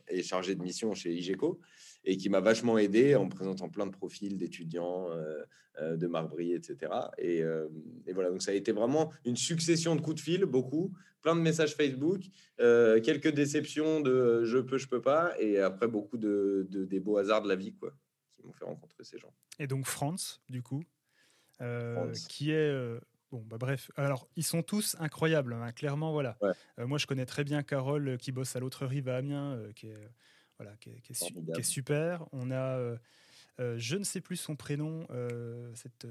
et, 0.09 0.21
chargé 0.21 0.55
de 0.55 0.61
mission 0.61 0.93
chez 0.93 1.13
IGECO, 1.13 1.59
et 2.05 2.17
qui 2.17 2.29
m'a 2.29 2.39
vachement 2.39 2.77
aidé 2.77 3.15
en 3.15 3.25
me 3.25 3.29
présentant 3.29 3.69
plein 3.69 3.85
de 3.85 3.91
profils 3.91 4.37
d'étudiants, 4.37 5.09
de 5.81 6.07
Marbrille, 6.07 6.53
etc. 6.53 6.91
Et, 7.17 7.43
voilà, 8.13 8.29
donc 8.29 8.41
ça 8.41 8.51
a 8.51 8.53
été 8.53 8.71
vraiment 8.71 9.11
une 9.25 9.37
succession 9.37 9.95
de 9.95 10.01
coups 10.01 10.17
de 10.17 10.21
fil, 10.21 10.45
beaucoup, 10.45 10.93
plein 11.21 11.35
de 11.35 11.41
messages 11.41 11.75
Facebook, 11.75 12.21
quelques 12.57 13.33
déceptions 13.33 14.01
de 14.01 14.43
je 14.43 14.59
peux, 14.59 14.77
je 14.77 14.87
peux 14.87 15.01
pas, 15.01 15.33
et 15.39 15.59
après 15.59 15.87
beaucoup 15.87 16.17
de 16.17 16.67
des 16.69 16.99
beaux 16.99 17.17
hasards 17.17 17.41
de 17.41 17.47
la 17.47 17.55
vie, 17.55 17.73
quoi, 17.73 17.93
qui 18.35 18.45
m'ont 18.45 18.53
fait 18.53 18.65
rencontrer 18.65 19.03
ces 19.03 19.17
gens. 19.17 19.33
Et 19.57 19.67
donc 19.67 19.85
France, 19.85 20.41
du 20.49 20.61
coup, 20.61 20.83
euh, 21.61 22.13
qui 22.29 22.51
est 22.51 22.69
euh, 22.69 22.99
bon, 23.31 23.43
bah 23.45 23.57
bref. 23.57 23.91
Alors 23.95 24.27
ils 24.35 24.43
sont 24.43 24.63
tous 24.63 24.95
incroyables, 24.99 25.53
hein, 25.53 25.71
clairement, 25.71 26.11
voilà. 26.11 26.37
Euh, 26.77 26.87
moi, 26.87 26.97
je 26.97 27.07
connais 27.07 27.25
très 27.25 27.43
bien 27.43 27.63
Carole 27.63 28.17
qui 28.17 28.31
bosse 28.31 28.55
à 28.55 28.59
l'autre 28.59 28.85
rive 28.85 29.09
à 29.09 29.17
Amiens, 29.17 29.59
qui 29.75 29.87
est 29.87 30.09
voilà, 30.57 30.75
qui 30.77 30.89
est, 30.89 31.01
qui 31.01 31.13
est, 31.13 31.63
super. 31.63 32.25
On 32.33 32.51
a, 32.51 32.95
je 33.57 33.95
ne 33.95 34.03
sais 34.03 34.21
plus 34.21 34.37
son 34.37 34.55
prénom, 34.55 35.07
cette. 35.75 36.07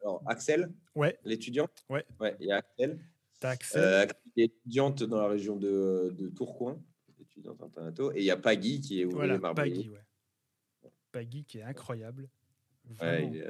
Alors 0.00 0.22
Axel? 0.26 0.72
Ouais. 0.94 1.18
L'étudiant. 1.24 1.68
Ouais. 1.88 2.04
Ouais. 2.18 2.36
Il 2.40 2.46
y 2.46 2.52
a 2.52 2.56
Axel. 2.56 2.98
Axel. 3.42 4.12
qui 4.34 4.42
est 4.42 4.44
étudiante 4.44 5.02
dans 5.02 5.18
la 5.18 5.28
région 5.28 5.56
de, 5.56 6.14
de 6.16 6.28
Tourcoing, 6.28 6.82
étudiante 7.20 7.62
en 7.62 8.12
Et 8.12 8.20
il 8.20 8.24
y 8.24 8.30
a 8.30 8.36
Paggy 8.36 8.80
qui 8.80 9.00
est 9.00 9.04
ouvrier 9.04 9.38
voilà, 9.38 9.54
Paggy, 9.54 9.88
ouais. 9.88 10.00
Paggy 11.12 11.44
qui 11.44 11.58
est 11.58 11.62
incroyable 11.62 12.28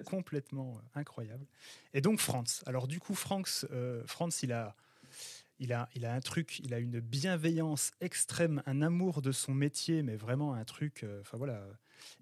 complètement 0.04 0.76
euh, 0.76 1.00
incroyable. 1.00 1.46
Et 1.94 2.00
donc 2.00 2.20
Franz. 2.20 2.62
Alors 2.66 2.88
du 2.88 3.00
coup, 3.00 3.14
Franz, 3.14 3.66
euh, 3.70 4.02
Franz 4.06 4.40
il 4.42 4.52
a, 4.52 4.76
il 5.58 5.72
a, 5.72 5.88
il 5.94 6.04
a 6.06 6.14
un 6.14 6.20
truc, 6.20 6.58
il 6.60 6.74
a 6.74 6.78
une 6.78 7.00
bienveillance 7.00 7.92
extrême, 8.00 8.62
un 8.66 8.82
amour 8.82 9.22
de 9.22 9.32
son 9.32 9.54
métier, 9.54 10.02
mais 10.02 10.16
vraiment 10.16 10.54
un 10.54 10.64
truc. 10.64 11.02
Euh, 11.02 11.20
enfin 11.20 11.38
voilà. 11.38 11.66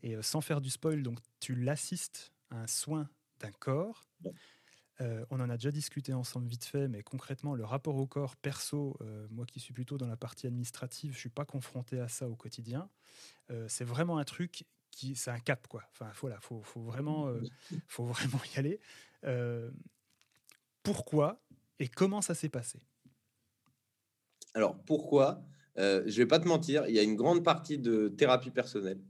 Et 0.02 0.20
sans 0.22 0.40
faire 0.40 0.60
du 0.60 0.70
spoil, 0.70 1.02
donc 1.02 1.18
tu 1.40 1.54
l'assistes 1.54 2.32
à 2.50 2.62
un 2.62 2.66
soin 2.66 3.08
d'un 3.38 3.52
corps. 3.52 4.08
on 5.30 5.38
en 5.38 5.48
a 5.48 5.56
déjà 5.56 5.70
discuté 5.70 6.12
ensemble 6.12 6.48
vite 6.48 6.64
fait, 6.64 6.88
mais 6.88 7.04
concrètement, 7.04 7.54
le 7.54 7.64
rapport 7.64 7.94
au 7.94 8.08
corps 8.08 8.34
perso, 8.34 8.98
moi 9.30 9.46
qui 9.46 9.60
suis 9.60 9.72
plutôt 9.72 9.98
dans 9.98 10.08
la 10.08 10.16
partie 10.16 10.48
administrative, 10.48 11.12
je 11.12 11.18
suis 11.18 11.28
pas 11.28 11.44
confronté 11.44 12.00
à 12.00 12.08
ça 12.08 12.28
au 12.28 12.34
quotidien. 12.34 12.90
c'est 13.68 13.84
vraiment 13.84 14.18
un 14.18 14.24
truc 14.24 14.64
c'est 14.92 15.30
un 15.30 15.40
cap 15.40 15.66
quoi. 15.68 15.82
Enfin, 15.92 16.10
faut, 16.12 16.62
faut 16.62 16.82
vraiment, 16.82 17.28
euh, 17.28 17.40
faut 17.86 18.04
vraiment 18.04 18.40
y 18.54 18.58
aller. 18.58 18.80
Euh, 19.24 19.70
pourquoi 20.82 21.42
et 21.78 21.88
comment 21.88 22.20
ça 22.20 22.34
s'est 22.34 22.48
passé? 22.48 22.80
Alors 24.54 24.82
pourquoi? 24.84 25.44
Euh, 25.78 26.02
Je 26.06 26.16
vais 26.16 26.26
pas 26.26 26.40
te 26.40 26.48
mentir, 26.48 26.86
il 26.88 26.94
y 26.94 26.98
a 26.98 27.02
une 27.02 27.16
grande 27.16 27.44
partie 27.44 27.78
de 27.78 28.08
thérapie 28.08 28.50
personnelle. 28.50 29.00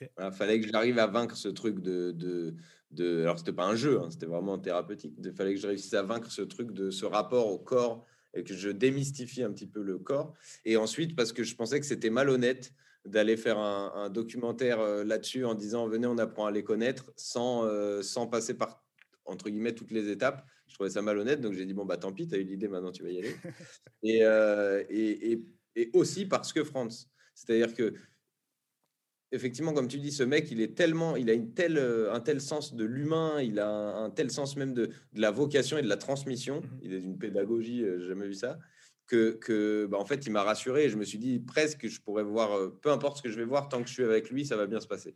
Il 0.00 0.32
fallait 0.32 0.60
que 0.60 0.68
j'arrive 0.68 0.98
à 0.98 1.06
vaincre 1.06 1.36
ce 1.36 1.48
truc 1.48 1.80
de, 1.80 2.12
de, 2.12 2.54
de 2.90 3.22
alors 3.22 3.38
c'était 3.38 3.52
pas 3.54 3.64
un 3.66 3.76
jeu, 3.76 4.00
hein, 4.00 4.10
c'était 4.10 4.26
vraiment 4.26 4.58
thérapeutique. 4.58 5.14
Il 5.24 5.32
fallait 5.32 5.54
que 5.54 5.60
je 5.60 5.66
réussisse 5.66 5.94
à 5.94 6.02
vaincre 6.02 6.30
ce 6.30 6.42
truc 6.42 6.72
de 6.72 6.90
ce 6.90 7.06
rapport 7.06 7.46
au 7.48 7.58
corps 7.58 8.04
et 8.34 8.44
que 8.44 8.52
je 8.52 8.68
démystifie 8.68 9.42
un 9.42 9.50
petit 9.52 9.66
peu 9.66 9.82
le 9.82 9.98
corps. 9.98 10.34
Et 10.66 10.76
ensuite 10.76 11.16
parce 11.16 11.32
que 11.32 11.42
je 11.42 11.54
pensais 11.54 11.80
que 11.80 11.86
c'était 11.86 12.10
malhonnête 12.10 12.74
d'aller 13.06 13.36
faire 13.36 13.58
un, 13.58 14.10
documentaire 14.10 14.80
euh, 14.80 15.04
là-dessus 15.04 15.44
en 15.44 15.54
disant 15.54 15.86
venez, 15.86 16.06
on 16.06 16.18
apprend 16.18 16.46
à 16.46 16.50
les 16.50 16.64
connaître 16.64 17.12
sans, 17.16 17.64
euh, 17.64 18.02
sans 18.02 18.26
passer 18.26 18.54
par 18.54 18.84
entre 19.24 19.48
guillemets 19.50 19.74
toutes 19.74 19.90
les 19.90 20.10
étapes. 20.10 20.46
Je 20.66 20.74
trouvais 20.74 20.90
ça 20.90 21.02
malhonnête, 21.02 21.40
donc 21.40 21.54
j'ai 21.54 21.64
dit 21.64 21.74
bon 21.74 21.84
bah 21.84 21.96
tant 21.96 22.12
pis, 22.12 22.28
tu 22.28 22.34
as 22.34 22.38
eu 22.38 22.44
l'idée, 22.44 22.68
maintenant 22.68 22.92
tu 22.92 23.02
vas 23.02 23.10
y 23.10 23.18
aller. 23.18 23.34
Euh, 24.04 24.84
et, 24.88 25.32
et, 25.32 25.44
et, 25.74 25.90
aussi 25.92 26.26
parce 26.26 26.52
que 26.52 26.62
France, 26.62 27.10
c'est-à-dire 27.34 27.74
que 27.74 27.94
effectivement, 29.32 29.72
comme 29.72 29.88
tu 29.88 29.98
dis, 29.98 30.12
ce 30.12 30.22
mec, 30.22 30.48
il 30.52 30.60
est 30.60 30.76
tellement, 30.76 31.16
il 31.16 31.28
a 31.28 31.32
une 31.32 31.52
telle, 31.54 31.76
un 31.78 32.20
tel 32.20 32.40
sens 32.40 32.74
de 32.74 32.84
l'humain, 32.84 33.42
il 33.42 33.58
a 33.58 33.96
un, 33.96 34.10
tel 34.10 34.30
sens 34.30 34.56
même 34.56 34.74
de, 34.74 34.90
la 35.14 35.32
vocation 35.32 35.76
et 35.76 35.82
de 35.82 35.88
la 35.88 35.96
transmission. 35.96 36.60
Mmh 36.60 36.78
il 36.82 36.92
est 36.94 37.00
d'une 37.00 37.18
pédagogie, 37.18 37.80
j'ai 37.80 38.06
jamais 38.06 38.28
vu 38.28 38.34
ça. 38.34 38.60
Que, 39.06 39.32
que 39.32 39.86
bah, 39.86 39.98
en 39.98 40.04
fait, 40.04 40.26
il 40.26 40.32
m'a 40.32 40.42
rassuré 40.42 40.88
je 40.88 40.96
me 40.96 41.04
suis 41.04 41.18
dit 41.18 41.38
presque, 41.38 41.86
je 41.86 42.00
pourrais 42.00 42.24
voir, 42.24 42.72
peu 42.80 42.90
importe 42.90 43.18
ce 43.18 43.22
que 43.22 43.30
je 43.30 43.36
vais 43.36 43.44
voir, 43.44 43.68
tant 43.68 43.82
que 43.82 43.88
je 43.88 43.94
suis 43.94 44.04
avec 44.04 44.30
lui, 44.30 44.44
ça 44.44 44.56
va 44.56 44.66
bien 44.66 44.80
se 44.80 44.88
passer. 44.88 45.14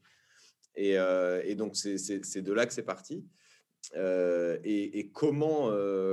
Et, 0.76 0.92
et 1.44 1.54
donc, 1.56 1.76
c'est 1.76 2.42
de 2.42 2.52
là 2.52 2.66
que 2.66 2.72
c'est 2.72 2.84
parti. 2.84 3.24
Et, 3.94 5.10
comment, 5.12 5.70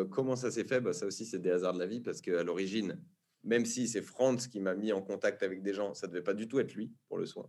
comment 0.10 0.36
ça 0.36 0.50
s'est 0.52 0.64
fait? 0.64 0.82
Bah, 0.82 0.94
Ça 0.94 1.06
aussi, 1.06 1.26
c'est 1.26 1.40
des 1.40 1.52
hasards 1.52 1.74
de 1.74 1.80
la 1.80 1.86
vie 1.86 2.02
parce 2.02 2.22
qu'à 2.22 2.44
l'origine, 2.44 3.00
même 3.44 3.66
si 3.66 3.88
c'est 3.88 4.02
Franz 4.02 4.50
qui 4.50 4.60
m'a 4.60 4.76
mis 4.76 4.92
en 4.92 5.02
contact 5.02 5.44
avec 5.44 5.62
des 5.62 5.74
gens, 5.74 5.94
ça 5.94 6.08
devait 6.08 6.24
pas 6.24 6.34
du 6.34 6.48
tout 6.48 6.60
être 6.60 6.74
lui 6.74 6.92
pour 7.08 7.18
le 7.18 7.26
soin. 7.26 7.46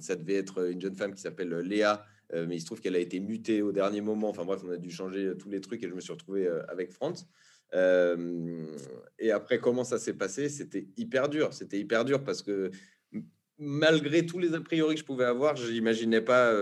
ça 0.00 0.16
devait 0.16 0.36
être 0.36 0.70
une 0.70 0.80
jeune 0.80 0.94
femme 0.94 1.14
qui 1.14 1.22
s'appelle 1.22 1.54
Léa, 1.60 2.04
mais 2.32 2.56
il 2.56 2.60
se 2.60 2.66
trouve 2.66 2.80
qu'elle 2.80 2.96
a 2.96 3.00
été 3.00 3.20
mutée 3.20 3.62
au 3.62 3.72
dernier 3.72 4.00
moment. 4.00 4.28
Enfin 4.28 4.44
bref, 4.44 4.60
on 4.64 4.70
a 4.70 4.76
dû 4.76 4.90
changer 4.90 5.32
tous 5.38 5.48
les 5.48 5.60
trucs 5.60 5.82
et 5.82 5.88
je 5.88 5.94
me 5.94 6.00
suis 6.00 6.12
retrouvé 6.12 6.46
avec 6.68 6.92
Franz. 6.92 7.26
Et 7.74 9.30
après, 9.30 9.58
comment 9.58 9.84
ça 9.84 9.98
s'est 9.98 10.14
passé? 10.14 10.48
C'était 10.48 10.86
hyper 10.96 11.28
dur. 11.28 11.52
C'était 11.52 11.78
hyper 11.78 12.04
dur 12.04 12.22
parce 12.22 12.42
que 12.42 12.70
malgré 13.58 14.26
tous 14.26 14.38
les 14.38 14.54
a 14.54 14.60
priori 14.60 14.94
que 14.94 15.00
je 15.00 15.04
pouvais 15.04 15.24
avoir, 15.24 15.56
je 15.56 15.70
n'imaginais 15.70 16.20
pas 16.20 16.52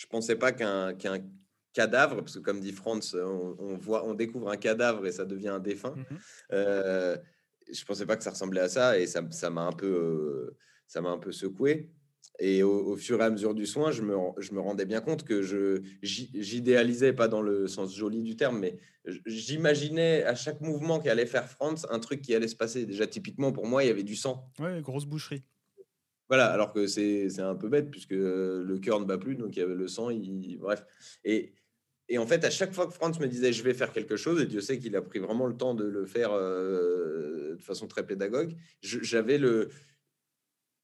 je 0.00 0.06
pensais 0.06 0.36
pas 0.36 0.52
qu'un 0.52 0.94
cadavre, 1.72 2.16
parce 2.16 2.34
que 2.34 2.40
comme 2.40 2.60
dit 2.60 2.72
Franz, 2.72 3.14
on, 3.14 3.76
voit, 3.76 4.06
on 4.06 4.14
découvre 4.14 4.50
un 4.50 4.56
cadavre 4.56 5.06
et 5.06 5.12
ça 5.12 5.24
devient 5.24 5.48
un 5.48 5.60
défunt. 5.60 5.94
Mmh 5.94 6.16
euh, 6.52 7.16
je 7.72 7.84
pensais 7.84 8.04
pas 8.04 8.16
que 8.16 8.24
ça 8.24 8.30
ressemblait 8.30 8.62
à 8.62 8.68
ça 8.68 8.98
et 8.98 9.06
ça, 9.06 9.50
m'a 9.50 9.62
un 9.62 9.72
peu, 9.72 9.86
euh, 9.86 10.56
ça 10.88 11.00
m'a 11.00 11.10
un 11.10 11.18
peu 11.18 11.30
secoué. 11.30 11.88
Et 12.42 12.62
au, 12.62 12.96
fur 12.96 13.20
et 13.20 13.24
à 13.24 13.30
mesure 13.30 13.54
du 13.54 13.66
soin, 13.66 13.90
je 13.90 14.00
me, 14.00 14.16
je 14.38 14.52
me 14.52 14.60
rendais 14.60 14.86
bien 14.86 15.02
compte 15.02 15.24
que 15.24 15.42
je 15.42 15.82
j'idéalisais, 16.02 17.12
pas 17.12 17.28
dans 17.28 17.42
le 17.42 17.68
sens 17.68 17.94
joli 17.94 18.22
du 18.22 18.34
terme, 18.34 18.58
mais 18.58 18.78
j'imaginais 19.26 20.24
à 20.24 20.34
chaque 20.34 20.62
mouvement 20.62 21.00
qu'allait 21.00 21.26
faire 21.26 21.46
Franz 21.46 21.86
un 21.90 21.98
truc 21.98 22.22
qui 22.22 22.34
allait 22.34 22.48
se 22.48 22.56
passer. 22.56 22.86
Déjà, 22.86 23.06
typiquement, 23.06 23.52
pour 23.52 23.66
moi, 23.66 23.84
il 23.84 23.88
y 23.88 23.90
avait 23.90 24.04
du 24.04 24.16
sang. 24.16 24.50
Ouais, 24.58 24.80
grosse 24.80 25.04
boucherie. 25.04 25.44
Voilà, 26.30 26.46
alors 26.46 26.72
que 26.72 26.86
c'est 26.86 27.40
un 27.40 27.56
peu 27.56 27.68
bête 27.68 27.90
puisque 27.90 28.12
le 28.12 28.78
cœur 28.78 29.00
ne 29.00 29.04
bat 29.04 29.18
plus, 29.18 29.34
donc 29.34 29.56
il 29.56 29.58
y 29.58 29.62
avait 29.62 29.74
le 29.74 29.88
sang, 29.88 30.10
il, 30.10 30.56
bref. 30.58 30.86
Et, 31.24 31.52
et, 32.08 32.18
en 32.18 32.26
fait, 32.26 32.44
à 32.44 32.50
chaque 32.50 32.72
fois 32.72 32.86
que 32.86 32.92
Franz 32.94 33.20
me 33.20 33.26
disait 33.26 33.52
je 33.52 33.64
vais 33.64 33.74
faire 33.74 33.92
quelque 33.92 34.16
chose, 34.16 34.40
et 34.40 34.46
Dieu 34.46 34.60
sait 34.60 34.78
qu'il 34.78 34.94
a 34.94 35.02
pris 35.02 35.18
vraiment 35.18 35.46
le 35.46 35.56
temps 35.56 35.74
de 35.74 35.84
le 35.84 36.06
faire 36.06 36.30
euh, 36.32 37.56
de 37.56 37.62
façon 37.62 37.88
très 37.88 38.06
pédagogue, 38.06 38.54
j'avais 38.80 39.38
le. 39.38 39.70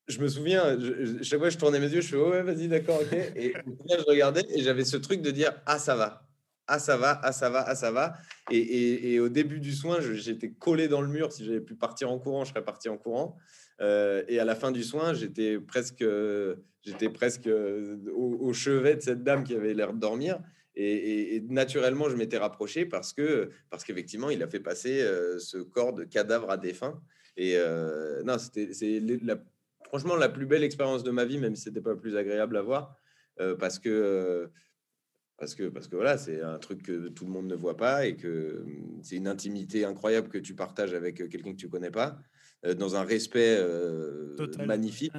Je 0.09 0.21
me 0.21 0.29
souviens, 0.29 0.79
chaque 1.23 1.39
fois 1.39 1.49
que 1.49 1.55
je 1.55 1.59
tournais 1.59 1.81
mes 1.81 1.89
yeux, 1.93 2.01
je 2.01 2.09
fais 2.09 2.17
ouais, 2.17 2.43
vas-y, 2.43 2.69
d'accord, 2.69 3.01
ok. 3.01 3.13
Et 3.35 3.53
je 3.67 4.05
regardais 4.07 4.45
et 4.51 4.63
j'avais 4.63 4.85
ce 4.85 4.97
truc 4.97 5.21
de 5.21 5.33
dire 5.33 5.53
ah, 5.67 5.79
ça 5.79 5.97
va, 5.97 6.29
ah, 6.69 6.79
ça 6.79 6.97
va, 6.97 7.21
ah, 7.23 7.33
ça 7.33 7.51
va, 7.51 7.65
ah, 7.67 7.75
ça 7.75 7.91
va. 7.91 8.15
Et, 8.51 8.59
et, 8.59 9.13
et 9.15 9.21
au 9.21 9.29
début 9.29 9.61
du 9.61 9.73
soin, 9.73 9.99
j'étais 10.01 10.51
collé 10.51 10.89
dans 10.89 11.01
le 11.01 11.09
mur. 11.09 11.33
Si 11.33 11.45
j'avais 11.45 11.61
pu 11.61 11.75
partir 11.75 12.11
en 12.11 12.19
courant, 12.19 12.45
je 12.45 12.51
serais 12.51 12.65
parti 12.65 12.89
en 12.89 12.97
courant. 12.97 13.37
Euh, 13.81 14.25
et 14.29 14.39
à 14.39 14.45
la 14.45 14.55
fin 14.55 14.73
du 14.73 14.83
soin, 14.83 15.15
j'étais 15.15 15.59
presque, 15.59 16.05
j'étais 16.83 17.09
presque 17.09 17.47
euh, 17.47 17.97
au, 18.15 18.53
chevet 18.53 18.97
de 18.97 19.01
cette 19.01 19.23
dame 19.23 19.45
qui 19.45 19.55
avait 19.55 19.75
l'air 19.75 19.93
de 19.93 19.99
dormir. 19.99 20.41
Et, 20.79 21.43
naturellement, 21.49 22.11
je 22.11 22.17
m'étais 22.17 22.37
rapproché 22.37 22.85
parce 22.85 23.15
que, 23.15 23.49
parce 23.71 23.83
qu'effectivement, 23.83 24.29
il 24.29 24.43
a 24.43 24.49
fait 24.49 24.61
passer 24.61 25.01
euh, 25.01 25.39
ce 25.39 25.57
corps 25.57 25.95
de 25.95 26.05
cadavre 26.05 26.51
à 26.51 26.59
défunt. 26.59 27.01
Et 27.39 27.59
non, 28.25 28.39
c'était, 28.39 28.73
c'est 28.73 29.01
la, 29.23 29.37
franchement 29.87 30.17
la 30.17 30.29
plus 30.29 30.47
belle 30.47 30.65
expérience 30.65 31.03
de 31.03 31.11
ma 31.11 31.25
vie, 31.25 31.39
même 31.39 31.57
si 31.57 31.63
c'était 31.63 31.81
pas 31.81 31.97
plus 31.97 32.17
agréable 32.17 32.57
à 32.57 32.63
voir, 32.63 32.97
parce 33.59 33.79
que 33.79 34.51
parce 35.39 35.55
que 35.55 35.69
parce 35.69 35.89
que 35.89 35.97
voilà, 35.97 36.17
c'est 36.17 36.41
un 36.41 36.59
truc 36.59 36.83
que 36.83 37.09
tout 37.09 37.25
le 37.25 37.31
monde 37.31 37.47
ne 37.47 37.55
voit 37.55 37.77
pas 37.77 38.07
et 38.07 38.17
que 38.17 38.63
hum, 38.65 39.01
c'est 39.03 39.17
une 39.17 39.29
intimité 39.29 39.85
incroyable 39.85 40.29
que 40.29 40.39
tu 40.39 40.55
partages 40.55 40.95
avec 40.95 41.17
quelqu'un 41.17 41.53
que 41.53 41.59
tu 41.59 41.69
connais 41.69 41.91
pas. 41.91 42.19
Euh, 42.65 42.75
dans 42.75 42.97
un 42.97 43.05
respect 43.05 43.57
euh, 43.59 44.35
magnifique. 44.67 45.13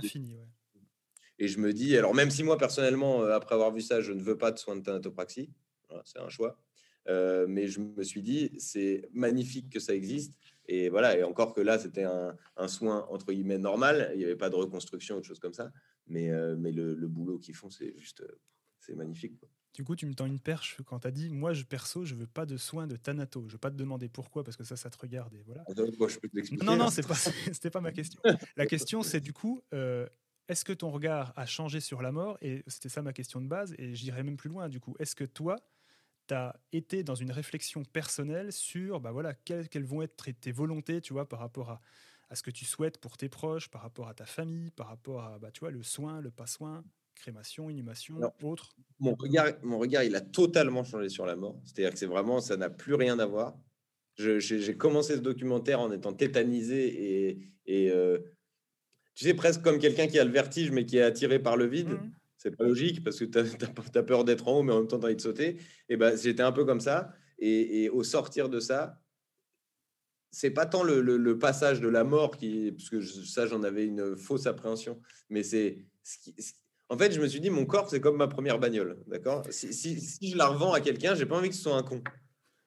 Et 1.40 1.48
je 1.48 1.60
me 1.60 1.72
dis, 1.72 1.96
alors 1.96 2.16
même 2.16 2.32
si 2.32 2.44
moi 2.44 2.58
personnellement, 2.58 3.24
euh, 3.24 3.36
après 3.36 3.54
avoir 3.54 3.72
vu 3.72 3.82
ça, 3.82 4.02
je 4.02 4.12
ne 4.12 4.22
veux 4.22 4.38
pas 4.38 4.52
de 4.52 4.58
soins 4.58 4.76
de 4.76 4.82
thanatopraxie, 4.82 5.52
c'est 6.04 6.20
un 6.20 6.30
choix. 6.30 6.60
mais 7.08 7.68
je 7.68 7.80
me 7.80 8.04
suis 8.04 8.22
dit, 8.22 8.52
c'est 8.58 9.08
magnifique 9.14 9.70
que 9.70 9.80
ça 9.80 9.94
existe. 9.94 10.34
Et 10.68 10.90
voilà, 10.90 11.18
et 11.18 11.24
encore 11.24 11.54
que 11.54 11.62
là, 11.62 11.80
c'était 11.80 12.04
un, 12.04 12.68
soin 12.68 13.06
entre 13.10 13.32
guillemets 13.32 13.58
normal. 13.58 14.12
Il 14.14 14.18
n'y 14.18 14.26
avait 14.26 14.36
pas 14.36 14.50
de 14.50 14.56
reconstruction 14.56 15.18
ou 15.18 15.20
de 15.20 15.26
choses 15.26 15.40
comme 15.40 15.54
ça. 15.54 15.72
Mais, 16.08 16.30
mais 16.58 16.72
le, 16.72 17.08
boulot 17.08 17.40
qu'ils 17.40 17.56
font, 17.56 17.70
c'est 17.70 17.98
juste, 17.98 18.24
c'est 18.80 18.96
magnifique. 18.96 19.40
Du 19.74 19.84
coup, 19.84 19.96
tu 19.96 20.08
me 20.08 20.14
tends 20.14 20.26
une 20.26 20.40
perche 20.40 20.78
quand 20.86 21.00
tu 21.00 21.08
as 21.08 21.12
dit 21.12 21.30
Moi, 21.30 21.54
je 21.54 21.64
perso, 21.64 22.04
je 22.04 22.16
veux 22.16 22.28
pas 22.28 22.46
de 22.46 22.58
soins 22.58 22.88
de 22.88 22.96
Thanato. 22.96 23.46
Je 23.48 23.54
veux 23.54 23.60
pas 23.60 23.70
te 23.70 23.76
demander 23.76 24.10
pourquoi, 24.10 24.44
parce 24.44 24.58
que 24.58 24.64
ça, 24.64 24.76
ça 24.76 24.90
te 24.90 24.98
regarde. 24.98 25.34
Et 25.36 25.44
voilà. 25.46 25.64
non, 26.64 26.76
non, 26.76 26.90
c'est 26.90 27.08
pas, 27.08 27.16
c'était 27.54 27.70
pas 27.70 27.82
ma 27.82 27.92
question. 27.92 28.20
La 28.56 28.66
question, 28.66 29.04
c'est 29.04 29.22
du 29.22 29.34
coup 29.34 29.62
euh, 29.74 30.08
est-ce 30.50 30.64
que 30.64 30.74
ton 30.74 30.90
regard 30.90 31.34
a 31.36 31.46
changé 31.46 31.80
sur 31.80 32.02
la 32.02 32.12
mort? 32.12 32.38
Et 32.42 32.64
c'était 32.68 32.90
ça 32.90 33.02
ma 33.02 33.14
question 33.14 33.42
de 33.42 33.48
base. 33.48 33.76
Et 33.78 33.96
j'irais 33.96 34.24
même 34.24 34.38
plus 34.38 34.50
loin, 34.50 34.70
du 34.70 34.80
coup. 34.80 34.96
Est-ce 35.00 35.16
que 35.16 35.26
toi, 35.26 35.58
tu 36.28 36.34
as 36.34 36.60
été 36.72 37.04
dans 37.04 37.16
une 37.16 37.32
réflexion 37.32 37.84
personnelle 37.84 38.52
sur 38.52 39.00
bah 39.00 39.12
voilà, 39.12 39.34
quelles, 39.34 39.70
quelles 39.70 39.86
vont 39.86 40.02
être 40.02 40.16
tes 40.40 40.52
volontés 40.52 41.02
tu 41.02 41.14
vois, 41.14 41.28
par 41.28 41.40
rapport 41.40 41.70
à, 41.70 41.82
à 42.30 42.36
ce 42.36 42.44
que 42.44 42.52
tu 42.52 42.66
souhaites 42.66 43.00
pour 43.00 43.18
tes 43.18 43.30
proches, 43.30 43.70
par 43.70 43.82
rapport 43.82 44.08
à 44.08 44.14
ta 44.14 44.26
famille, 44.26 44.72
par 44.72 44.88
rapport 44.88 45.24
à 45.24 45.40
bah, 45.40 45.52
tu 45.52 45.62
vois, 45.62 45.72
le 45.72 45.84
soin, 45.84 46.22
le 46.22 46.32
pas 46.32 46.48
soin 46.48 46.84
crémation, 47.18 47.70
inhumation, 47.70 48.20
autre 48.44 48.76
mon 49.00 49.16
regard, 49.16 49.48
mon 49.64 49.80
regard, 49.80 50.04
il 50.04 50.16
a 50.16 50.22
totalement 50.22 50.84
changé 50.84 51.10
sur 51.10 51.26
la 51.26 51.36
mort. 51.36 51.60
C'est-à-dire 51.66 51.92
que 51.92 52.00
c'est 52.00 52.06
vraiment, 52.06 52.40
ça 52.40 52.58
n'a 52.58 52.70
plus 52.70 52.94
rien 52.94 53.20
à 53.20 53.26
voir. 53.26 53.58
J'ai 54.16 54.78
commencé 54.78 55.16
ce 55.16 55.20
documentaire 55.20 55.80
en 55.80 55.92
étant 55.92 56.14
tétanisé 56.14 57.30
et, 57.30 57.52
et 57.66 57.92
euh, 57.92 58.18
tu 59.14 59.26
sais, 59.26 59.34
presque 59.36 59.62
comme 59.62 59.78
quelqu'un 59.78 60.08
qui 60.08 60.18
a 60.18 60.24
le 60.24 60.32
vertige 60.32 60.72
mais 60.72 60.86
qui 60.86 60.98
est 60.98 61.04
attiré 61.04 61.40
par 61.40 61.58
le 61.58 61.66
vide. 61.66 61.90
Mmh. 61.90 62.12
C'est 62.38 62.56
pas 62.56 62.64
logique 62.64 63.04
parce 63.04 63.20
que 63.20 63.26
tu 63.26 63.38
as, 63.38 64.04
peur 64.04 64.24
d'être 64.24 64.48
en 64.48 64.60
haut 64.60 64.64
mais 64.64 64.74
en 64.74 64.80
même 64.80 64.88
temps 64.88 65.00
tu 65.00 65.06
as 65.06 65.08
envie 65.08 65.16
de 65.16 65.22
sauter. 65.22 65.58
Et 65.90 65.98
ben, 65.98 66.16
j'étais 66.16 66.44
un 66.44 66.52
peu 66.52 66.66
comme 66.66 66.80
ça. 66.80 67.12
Et, 67.40 67.90
au 67.90 68.04
sortir 68.04 68.50
de 68.50 68.60
ça, 68.60 69.00
c'est 70.32 70.52
pas 70.52 70.66
tant 70.66 70.84
le, 70.84 71.38
passage 71.38 71.82
de 71.82 71.88
la 71.88 72.04
mort 72.04 72.38
qui, 72.38 72.72
parce 72.72 72.90
que 72.90 73.02
ça 73.02 73.46
j'en 73.48 73.64
avais 73.64 73.86
une 73.86 74.16
fausse 74.16 74.48
appréhension, 74.48 75.02
mais 75.30 75.44
c'est 75.44 75.86
en 76.90 76.98
fait, 76.98 77.12
je 77.12 77.20
me 77.20 77.28
suis 77.28 77.42
dit, 77.42 77.50
mon 77.50 77.66
corps, 77.66 77.90
c'est 77.90 78.00
comme 78.00 78.18
ma 78.18 78.28
première 78.28 78.60
bagnole. 78.60 78.98
D'accord? 79.08 79.44
Si, 79.50 79.74
si, 79.74 80.30
je 80.30 80.38
la 80.38 80.48
revends 80.48 80.72
à 80.72 80.80
quelqu'un, 80.80 81.16
j'ai 81.16 81.26
pas 81.26 81.36
envie 81.36 81.50
que 81.50 81.56
ce 81.56 81.64
soit 81.64 81.76
un 81.76 81.84
con. 81.84 82.02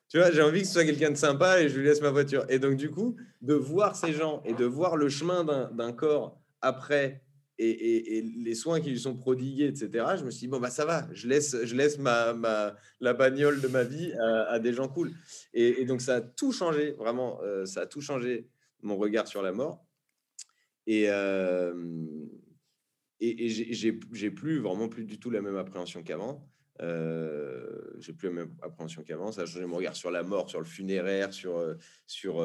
Tu 0.08 0.18
vois, 0.18 0.30
j'ai 0.30 0.42
envie 0.42 0.60
que 0.60 0.66
ce 0.66 0.74
soit 0.74 0.84
quelqu'un 0.84 1.10
de 1.10 1.16
sympa 1.16 1.62
et 1.62 1.68
je 1.68 1.78
lui 1.78 1.86
laisse 1.86 2.02
ma 2.02 2.10
voiture. 2.10 2.44
Et 2.48 2.58
donc, 2.58 2.76
du 2.76 2.90
coup, 2.90 3.16
de 3.40 3.54
voir 3.54 3.96
ces 3.96 4.12
gens 4.12 4.42
et 4.44 4.52
de 4.52 4.64
voir 4.64 4.96
le 4.96 5.08
chemin 5.08 5.70
d'un 5.72 5.92
corps 5.92 6.38
après 6.60 7.22
et, 7.60 8.22
les 8.22 8.54
soins 8.54 8.80
qui 8.80 8.90
lui 8.90 8.98
sont 8.98 9.14
prodigués, 9.14 9.66
etc., 9.66 10.06
je 10.18 10.24
me 10.24 10.30
suis 10.30 10.40
dit, 10.40 10.48
bon, 10.48 10.60
bah 10.60 10.70
ça 10.70 10.84
va, 10.84 11.06
je 11.12 11.28
laisse, 11.28 11.56
je 11.64 11.74
laisse 11.74 11.98
ma, 11.98 12.32
ma 12.32 12.74
la 13.00 13.14
bagnole 13.14 13.60
de 13.60 13.68
ma 13.68 13.84
vie 13.84 14.12
à, 14.14 14.58
des 14.58 14.72
gens 14.72 14.88
cool. 14.88 15.12
Et, 15.52 15.84
donc, 15.84 16.00
ça 16.00 16.16
a 16.16 16.20
tout 16.20 16.52
changé, 16.52 16.92
vraiment, 16.92 17.40
euh, 17.42 17.66
ça 17.66 17.82
a 17.82 17.86
tout 17.86 18.00
changé 18.00 18.48
mon 18.82 18.96
regard 18.96 19.28
sur 19.28 19.42
la 19.42 19.52
mort. 19.52 19.84
Et, 20.86 21.10
euh, 21.10 21.74
et, 23.20 23.48
j'ai 23.48 24.30
plus 24.30 24.60
vraiment 24.60 24.88
plus 24.88 25.04
du 25.04 25.18
tout 25.20 25.30
la 25.30 25.42
même 25.42 25.56
appréhension 25.56 26.02
qu'avant. 26.02 26.48
Euh, 26.80 27.92
j'ai 27.98 28.14
plus 28.14 28.28
la 28.28 28.34
même 28.34 28.54
appréhension 28.62 29.02
qu'avant. 29.02 29.32
Ça 29.32 29.42
a 29.42 29.46
changé 29.46 29.66
mon 29.66 29.76
regard 29.76 29.96
sur 29.96 30.10
la 30.10 30.22
mort, 30.22 30.48
sur 30.48 30.60
le 30.60 30.64
funéraire, 30.66 31.34
sur, 31.34 31.62
sur, 32.06 32.42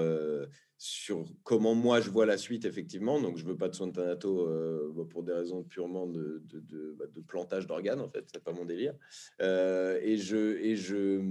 sur 0.86 1.26
comment 1.44 1.76
moi 1.76 2.02
je 2.02 2.10
vois 2.10 2.26
la 2.26 2.38
suite, 2.38 2.66
effectivement. 2.66 3.22
Donc, 3.22 3.38
je 3.38 3.46
veux 3.46 3.58
pas 3.58 3.70
de 3.70 3.76
soins 3.76 3.88
de 3.88 3.94
thanato 3.94 4.48
bah, 4.94 5.04
pour 5.10 5.24
des 5.24 5.34
raisons 5.34 5.64
purement 5.64 6.08
de, 6.08 6.42
de, 6.46 6.60
de, 6.60 6.96
bah, 6.98 7.06
de 7.08 7.22
plantage 7.22 7.68
d'organes, 7.68 8.02
en 8.02 8.10
fait. 8.10 8.26
C'est 8.32 8.44
pas 8.44 8.54
mon 8.54 8.66
délire. 8.66 8.94
et, 9.40 10.18
je, 10.18 10.58
et, 10.58 10.76
je, 10.76 11.22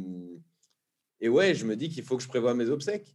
et 1.21 1.29
ouais, 1.29 1.55
je 1.55 1.67
me 1.67 1.77
dis 1.77 1.89
qu'il 1.89 2.03
faut 2.03 2.17
que 2.17 2.23
je 2.23 2.29
prévoie 2.29 2.55
mes 2.55 2.69
obsèques 2.69 3.15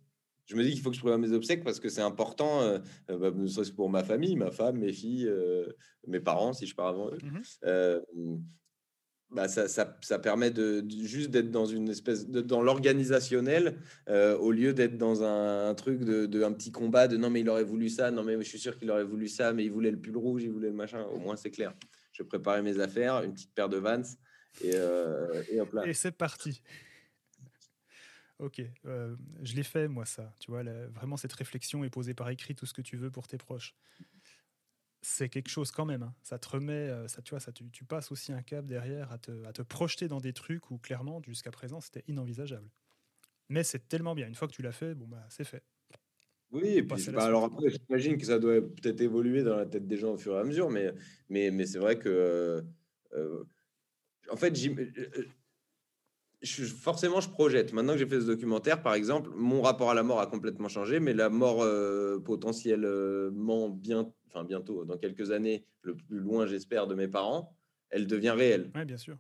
je 0.50 0.56
me 0.56 0.64
dis 0.64 0.72
qu'il 0.72 0.82
faut 0.82 0.90
que 0.90 0.96
je 0.96 1.02
prévoie 1.02 1.20
mes 1.20 1.32
obsèques 1.32 1.64
parce 1.64 1.80
que 1.80 1.90
c'est 1.90 2.02
important, 2.02 2.62
euh, 2.62 2.80
euh 3.12 3.18
bah, 3.18 3.32
pour 3.76 3.90
ma 3.90 4.04
famille, 4.04 4.36
ma 4.36 4.50
femme, 4.50 4.80
mes 4.80 4.92
filles, 4.92 5.28
euh, 5.28 5.68
mes 6.08 6.20
parents, 6.20 6.54
si 6.54 6.66
je 6.66 6.74
pars 6.74 6.88
avant 6.88 7.10
eux. 7.12 7.20
Mmh 7.22 7.42
euh, 7.66 8.02
bah, 9.32 9.48
ça, 9.48 9.68
ça, 9.68 9.98
ça, 10.02 10.18
permet 10.18 10.50
de, 10.52 10.84
juste 11.04 11.30
d'être 11.30 11.52
dans 11.52 11.66
une 11.66 11.90
espèce 11.90 12.28
de 12.28 12.42
dans 12.42 12.62
l'organisationnel 12.62 13.78
au 14.08 14.52
lieu 14.52 14.74
d'être 14.74 14.98
dans 14.98 15.24
un, 15.24 15.74
truc 15.76 16.04
de, 16.04 16.44
un 16.44 16.52
petit 16.52 16.72
combat 16.72 17.08
de 17.08 17.18
non 17.18 17.30
mais 17.30 17.42
il 17.42 17.50
aurait 17.50 17.64
voulu 17.64 17.90
ça 17.90 18.10
non 18.10 18.24
mais 18.24 18.38
je 18.38 18.50
suis 18.50 18.60
sûr 18.60 18.78
qu'il 18.78 18.90
aurait 18.90 19.04
voulu 19.04 19.28
ça 19.28 19.54
mais 19.54 19.66
il 19.66 19.72
voulait 19.72 19.92
le 19.92 20.00
pull 20.00 20.18
rouge 20.18 20.44
il 20.44 20.52
voulait 20.52 20.70
le 20.70 20.76
machin. 20.76 21.04
Au 21.04 21.20
moins 21.20 21.36
c'est 21.36 21.52
clair. 21.52 21.74
Je 22.12 22.24
préparais 22.24 22.64
mes 22.64 22.80
affaires 22.80 23.24
une 23.24 23.34
petite 23.34 23.54
paire 23.54 23.70
de 23.70 23.78
Vans 23.78 24.02
et, 24.64 24.76
et 25.52 25.62
hop 25.62 25.74
là. 25.74 25.86
Et 25.86 25.94
c'est 25.94 26.12
parti. 26.12 26.62
Ok, 28.40 28.62
euh, 28.86 29.16
je 29.42 29.54
l'ai 29.56 29.64
fait 29.64 29.90
moi 29.90 30.06
ça, 30.06 30.34
tu 30.40 30.50
vois, 30.50 30.64
vraiment 30.64 31.18
cette 31.18 31.34
réflexion 31.34 31.84
est 31.84 31.90
posée 31.90 32.14
par 32.14 32.30
écrit 32.30 32.56
tout 32.56 32.66
ce 32.66 32.74
que 32.74 32.82
tu 32.82 32.96
veux 32.96 33.12
pour 33.12 33.28
tes 33.28 33.38
proches. 33.38 33.76
C'est 35.02 35.30
quelque 35.30 35.50
chose 35.50 35.72
quand 35.72 35.86
même. 35.86 36.04
Hein. 36.04 36.14
Ça 36.24 36.38
te 36.38 36.50
remet, 36.50 36.74
euh, 36.74 37.08
ça, 37.08 37.22
tu 37.22 37.32
vois, 37.32 37.40
ça, 37.40 37.52
tu, 37.52 37.70
tu, 37.72 37.86
passes 37.86 38.12
aussi 38.12 38.32
un 38.32 38.42
cap 38.42 38.66
derrière 38.66 39.12
à 39.12 39.18
te, 39.18 39.46
à 39.46 39.54
te 39.54 39.62
projeter 39.62 40.08
dans 40.08 40.20
des 40.20 40.34
trucs 40.34 40.72
où 40.72 40.78
clairement, 40.78 41.22
jusqu'à 41.26 41.52
présent, 41.52 41.80
c'était 41.82 42.04
inenvisageable. 42.08 42.70
Mais 43.50 43.64
c'est 43.64 43.88
tellement 43.88 44.16
bien. 44.16 44.28
Une 44.28 44.36
fois 44.36 44.48
que 44.48 44.54
tu 44.54 44.62
l'as 44.62 44.72
fait, 44.72 44.96
bon 44.96 45.08
bah, 45.08 45.26
c'est 45.30 45.46
fait. 45.46 45.64
Oui, 46.52 46.68
et 46.68 46.84
puis, 46.84 47.12
bah, 47.12 47.26
alors 47.26 47.44
après, 47.44 47.70
j'imagine 47.70 48.18
que 48.18 48.26
ça 48.26 48.40
doit 48.40 48.60
peut-être 48.62 49.02
évoluer 49.02 49.44
dans 49.44 49.56
la 49.56 49.68
tête 49.68 49.88
des 49.88 49.98
gens 49.98 50.14
au 50.14 50.18
fur 50.18 50.36
et 50.36 50.40
à 50.40 50.44
mesure, 50.44 50.70
mais, 50.72 50.92
mais, 51.30 51.52
mais 51.52 51.66
c'est 51.68 51.78
vrai 51.78 52.00
que, 52.00 52.10
euh, 52.10 52.62
euh, 53.14 53.44
en 54.32 54.36
fait, 54.36 54.56
je, 56.42 56.66
forcément, 56.66 57.22
je 57.22 57.30
projette. 57.30 57.74
Maintenant 57.74 57.94
que 57.94 58.00
j'ai 58.00 58.08
fait 58.08 58.22
ce 58.22 58.26
documentaire, 58.26 58.82
par 58.82 58.94
exemple, 58.94 59.30
mon 59.36 59.62
rapport 59.62 59.92
à 59.92 59.94
la 59.94 60.04
mort 60.04 60.20
a 60.20 60.28
complètement 60.28 60.68
changé, 60.68 61.00
mais 61.00 61.14
la 61.14 61.30
mort 61.30 61.66
potentiellement 62.24 63.70
bien, 63.70 64.12
enfin 64.28 64.44
bientôt, 64.44 64.86
dans 64.86 64.98
quelques 64.98 65.32
années, 65.32 65.66
le 65.82 65.96
plus 65.96 66.20
loin, 66.20 66.46
j'espère, 66.46 66.88
de 66.88 66.96
mes 66.96 67.08
parents, 67.08 67.56
elle 67.90 68.08
devient 68.08 68.32
réelle. 68.32 68.72
Oui, 68.76 68.86
bien 68.86 68.98
sûr. 68.98 69.18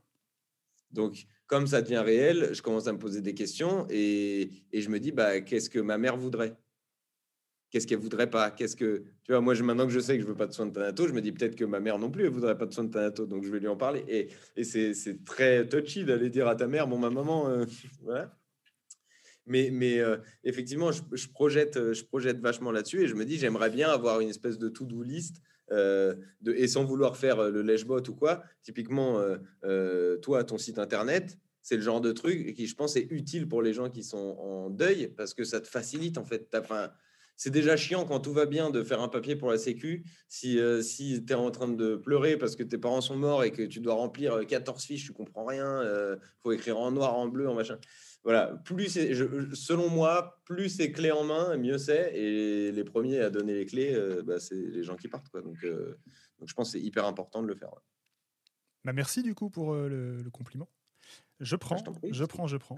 Donc, 0.91 1.25
comme 1.45 1.67
ça 1.67 1.81
devient 1.81 1.99
réel, 1.99 2.49
je 2.53 2.61
commence 2.61 2.87
à 2.87 2.93
me 2.93 2.99
poser 2.99 3.21
des 3.21 3.33
questions 3.33 3.85
et, 3.89 4.51
et 4.71 4.81
je 4.81 4.89
me 4.89 4.99
dis, 4.99 5.11
bah, 5.11 5.41
qu'est-ce 5.41 5.69
que 5.69 5.79
ma 5.79 5.97
mère 5.97 6.17
voudrait? 6.17 6.57
Qu'est-ce 7.69 7.85
qu'elle 7.85 7.99
voudrait 7.99 8.29
pas? 8.29 8.49
Qu'est-ce 8.49 8.75
que 8.75 9.03
tu 9.23 9.31
vois 9.31 9.41
Moi, 9.41 9.53
je, 9.53 9.63
maintenant 9.63 9.85
que 9.85 9.93
je 9.93 9.99
sais 9.99 10.15
que 10.17 10.23
je 10.23 10.27
veux 10.27 10.35
pas 10.35 10.47
de 10.47 10.53
soins 10.53 10.65
de 10.65 10.71
Thanato, 10.71 11.07
je 11.07 11.13
me 11.13 11.21
dis 11.21 11.31
peut-être 11.31 11.55
que 11.55 11.65
ma 11.65 11.79
mère 11.79 11.99
non 11.99 12.09
plus, 12.09 12.23
elle 12.25 12.31
voudrait 12.31 12.57
pas 12.57 12.65
de 12.65 12.73
soins 12.73 12.85
de 12.85 12.91
Thanato, 12.91 13.27
donc 13.27 13.43
je 13.43 13.51
vais 13.51 13.59
lui 13.59 13.67
en 13.67 13.77
parler. 13.77 14.03
Et, 14.07 14.29
et 14.55 14.63
c'est 14.63 15.23
très 15.23 15.67
touchy 15.67 16.03
d'aller 16.03 16.29
dire 16.29 16.47
à 16.47 16.55
ta 16.55 16.67
mère, 16.67 16.87
bon, 16.87 16.97
ma 16.97 17.11
maman, 17.11 17.47
euh, 17.49 17.65
voilà. 18.01 18.35
Mais, 19.45 19.69
mais 19.71 19.99
euh, 19.99 20.17
effectivement, 20.43 20.91
je, 20.91 21.01
je, 21.11 21.27
projette, 21.27 21.77
euh, 21.77 21.93
je 21.93 22.03
projette 22.05 22.39
vachement 22.39 22.71
là-dessus 22.71 23.03
et 23.03 23.07
je 23.07 23.15
me 23.15 23.25
dis, 23.25 23.37
j'aimerais 23.37 23.69
bien 23.69 23.89
avoir 23.89 24.19
une 24.19 24.29
espèce 24.29 24.57
de 24.57 24.69
to-do 24.69 25.03
list 25.03 25.41
de, 25.71 26.17
et 26.55 26.67
sans 26.67 26.83
vouloir 26.83 27.15
faire 27.15 27.51
le 27.51 27.61
lèche-bot 27.61 28.01
ou 28.09 28.15
quoi. 28.15 28.41
Typiquement, 28.63 29.23
toi, 30.23 30.43
ton 30.43 30.57
site 30.57 30.79
internet, 30.79 31.37
c'est 31.61 31.75
le 31.75 31.83
genre 31.83 32.01
de 32.01 32.11
truc 32.11 32.55
qui, 32.55 32.65
je 32.65 32.75
pense, 32.75 32.95
est 32.95 33.07
utile 33.11 33.47
pour 33.47 33.61
les 33.61 33.73
gens 33.73 33.91
qui 33.91 34.01
sont 34.01 34.35
en 34.39 34.71
deuil 34.71 35.09
parce 35.15 35.35
que 35.35 35.43
ça 35.43 35.61
te 35.61 35.67
facilite 35.67 36.17
en 36.17 36.25
fait. 36.25 36.49
Fin, 36.63 36.91
c'est 37.39 37.49
déjà 37.49 37.75
chiant 37.75 38.05
quand 38.05 38.19
tout 38.19 38.33
va 38.33 38.45
bien 38.45 38.69
de 38.69 38.83
faire 38.83 39.01
un 39.01 39.07
papier 39.07 39.35
pour 39.35 39.49
la 39.49 39.57
Sécu. 39.57 40.03
Si, 40.27 40.59
si 40.83 41.25
tu 41.25 41.33
es 41.33 41.35
en 41.35 41.49
train 41.51 41.69
de 41.69 41.95
pleurer 41.95 42.37
parce 42.37 42.55
que 42.55 42.63
tes 42.63 42.77
parents 42.77 43.01
sont 43.01 43.15
morts 43.15 43.43
et 43.43 43.51
que 43.51 43.63
tu 43.63 43.79
dois 43.79 43.93
remplir 43.95 44.45
14 44.45 44.83
fiches, 44.83 45.05
tu 45.05 45.13
comprends 45.13 45.45
rien, 45.45 45.81
il 45.83 46.19
faut 46.43 46.51
écrire 46.51 46.77
en 46.77 46.91
noir, 46.91 47.15
en 47.15 47.27
bleu, 47.27 47.49
en 47.49 47.55
machin 47.55 47.79
voilà, 48.23 48.47
plus 48.65 48.89
selon 49.53 49.89
moi, 49.89 50.41
plus 50.45 50.69
c'est 50.69 50.91
clé 50.91 51.11
en 51.11 51.23
main, 51.23 51.55
mieux 51.57 51.77
c'est. 51.77 52.13
Et 52.15 52.71
les 52.71 52.83
premiers 52.83 53.19
à 53.19 53.29
donner 53.29 53.53
les 53.53 53.65
clés, 53.65 53.93
euh, 53.93 54.21
bah, 54.23 54.39
c'est 54.39 54.55
les 54.55 54.83
gens 54.83 54.95
qui 54.95 55.07
partent. 55.07 55.29
Quoi. 55.29 55.41
Donc, 55.41 55.63
euh, 55.63 55.97
donc, 56.39 56.49
je 56.49 56.53
pense 56.53 56.69
que 56.69 56.77
c'est 56.77 56.83
hyper 56.83 57.05
important 57.05 57.41
de 57.41 57.47
le 57.47 57.55
faire. 57.55 57.69
Bah 58.85 58.93
merci 58.93 59.23
du 59.23 59.35
coup 59.35 59.49
pour 59.49 59.73
euh, 59.73 59.89
le, 59.89 60.29
compliment. 60.31 60.69
Je 61.41 61.55
prends, 61.57 61.77
je, 61.77 61.83
prends, 62.25 62.47
je 62.47 62.57
prends, 62.57 62.75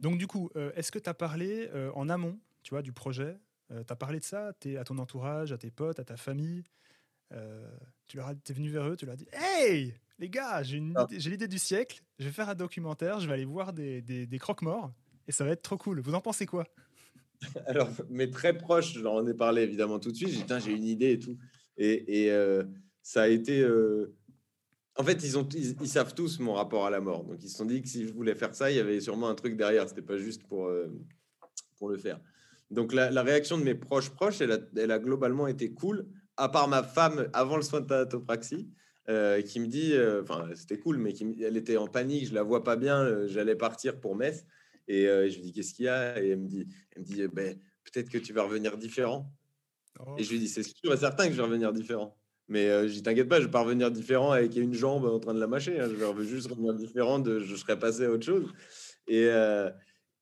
Donc 0.00 0.18
du 0.18 0.26
coup, 0.26 0.50
est-ce 0.74 0.92
que 0.92 0.98
tu 0.98 1.10
as 1.10 1.14
parlé 1.14 1.68
en 1.94 2.08
amont, 2.08 2.38
tu 2.62 2.70
vois, 2.70 2.82
du 2.82 2.92
projet? 2.92 3.36
Tu 3.68 3.74
as 3.92 3.96
parlé 3.96 4.20
de 4.20 4.24
ça 4.24 4.48
à 4.48 4.84
ton 4.84 4.98
entourage, 4.98 5.52
à 5.52 5.58
tes 5.58 5.70
potes, 5.70 5.98
à 5.98 6.04
ta 6.04 6.16
famille 6.16 6.64
Tu 8.06 8.16
leur 8.16 8.30
es 8.30 8.52
venu 8.52 8.70
vers 8.70 8.88
eux, 8.88 8.96
tu 8.96 9.06
leur 9.06 9.14
as 9.14 9.16
dit 9.16 9.28
Hey 9.32 9.94
les 10.18 10.28
gars, 10.28 10.62
j'ai 10.62 10.82
ah. 10.94 11.06
l'idée 11.10 11.48
du 11.48 11.58
siècle, 11.58 12.02
je 12.18 12.24
vais 12.24 12.32
faire 12.32 12.48
un 12.48 12.54
documentaire, 12.54 13.20
je 13.20 13.26
vais 13.26 13.34
aller 13.34 13.44
voir 13.44 13.72
des, 13.72 14.00
des, 14.02 14.38
croque-morts, 14.38 14.92
et 15.28 15.32
ça 15.32 15.44
va 15.44 15.50
être 15.50 15.62
trop 15.62 15.76
cool. 15.76 16.00
Vous 16.00 16.14
en 16.14 16.20
pensez 16.20 16.46
quoi? 16.46 16.66
Alors, 17.66 17.90
mes 18.08 18.30
très 18.30 18.56
proches, 18.56 18.94
j'en 18.94 19.26
ai 19.26 19.34
parlé 19.34 19.62
évidemment 19.62 19.98
tout 19.98 20.10
de 20.10 20.16
suite, 20.16 20.30
j'ai 20.30 20.60
j'ai 20.60 20.72
une 20.72 20.84
idée 20.84 21.12
et 21.12 21.18
tout. 21.18 21.36
Et, 21.76 22.22
et 22.24 22.32
euh, 22.32 22.64
ça 23.02 23.22
a 23.22 23.28
été... 23.28 23.60
Euh, 23.60 24.14
en 24.98 25.04
fait, 25.04 25.22
ils, 25.22 25.36
ont, 25.36 25.46
ils, 25.50 25.88
savent 25.88 26.14
tous 26.14 26.38
mon 26.38 26.54
rapport 26.54 26.86
à 26.86 26.90
la 26.90 27.00
mort. 27.00 27.22
Donc, 27.22 27.42
ils 27.42 27.50
se 27.50 27.58
sont 27.58 27.66
dit 27.66 27.82
que 27.82 27.88
si 27.88 28.08
je 28.08 28.14
voulais 28.14 28.34
faire 28.34 28.54
ça, 28.54 28.70
il 28.70 28.78
y 28.78 28.80
avait 28.80 28.98
sûrement 28.98 29.28
un 29.28 29.34
truc 29.34 29.54
derrière. 29.54 29.86
C'était 29.86 30.00
pas 30.00 30.16
juste 30.16 30.44
pour, 30.44 30.68
euh, 30.68 30.86
pour 31.76 31.90
le 31.90 31.98
faire. 31.98 32.18
Donc, 32.70 32.92
la, 32.92 33.10
la, 33.10 33.22
réaction 33.22 33.58
de 33.58 33.62
mes 33.62 33.74
proches 33.74 34.10
proches, 34.10 34.40
elle 34.40 34.52
a, 34.52 34.58
elle 34.76 34.90
a, 34.90 34.98
globalement 34.98 35.46
été 35.46 35.72
cool, 35.72 36.06
à 36.36 36.48
part 36.48 36.68
ma 36.68 36.82
femme 36.82 37.28
avant 37.32 37.56
le 37.56 37.62
soin 37.62 37.80
de 37.80 37.86
thanatopraxie. 37.86 38.68
Euh, 39.08 39.40
qui 39.40 39.60
me 39.60 39.68
dit, 39.68 39.92
euh, 39.92 40.22
enfin 40.22 40.48
c'était 40.56 40.78
cool, 40.78 40.98
mais 40.98 41.12
qui, 41.12 41.36
elle 41.40 41.56
était 41.56 41.76
en 41.76 41.86
panique, 41.86 42.26
je 42.26 42.34
la 42.34 42.42
vois 42.42 42.64
pas 42.64 42.74
bien, 42.74 43.04
euh, 43.04 43.28
j'allais 43.28 43.54
partir 43.54 44.00
pour 44.00 44.16
Metz. 44.16 44.44
Et 44.88 45.04
je 45.04 45.36
lui 45.36 45.42
dis, 45.42 45.52
qu'est-ce 45.52 45.74
qu'il 45.74 45.86
y 45.86 45.88
a? 45.88 46.22
Et 46.22 46.30
elle 46.30 46.38
me 46.38 46.46
dit, 46.46 46.66
elle 46.92 47.02
me 47.02 47.06
dit 47.06 47.26
ben, 47.32 47.58
peut-être 47.84 48.08
que 48.08 48.18
tu 48.18 48.32
vas 48.32 48.44
revenir 48.44 48.76
différent. 48.76 49.32
Et 50.16 50.22
je 50.22 50.30
lui 50.30 50.38
dis, 50.38 50.46
c'est 50.46 50.62
sûr 50.62 50.92
et 50.92 50.96
certain 50.96 51.26
que 51.26 51.32
je 51.32 51.36
vais 51.36 51.42
revenir 51.42 51.72
différent. 51.72 52.16
Mais 52.46 52.68
je 52.86 52.92
dis, 52.92 53.02
t'inquiète 53.02 53.28
pas, 53.28 53.40
je 53.40 53.46
vais 53.46 53.50
pas 53.50 53.62
revenir 53.62 53.90
différent 53.90 54.30
avec 54.30 54.54
une 54.54 54.74
jambe 54.74 55.04
en 55.04 55.18
train 55.18 55.34
de 55.34 55.40
la 55.40 55.48
mâcher. 55.48 55.80
Hein. 55.80 55.88
Je 55.90 55.96
vais 55.96 56.24
juste 56.24 56.46
revenir 56.46 56.72
différent, 56.74 57.18
de, 57.18 57.40
je 57.40 57.56
serais 57.56 57.76
passé 57.76 58.04
à 58.04 58.10
autre 58.12 58.24
chose. 58.24 58.52
Et, 59.08 59.28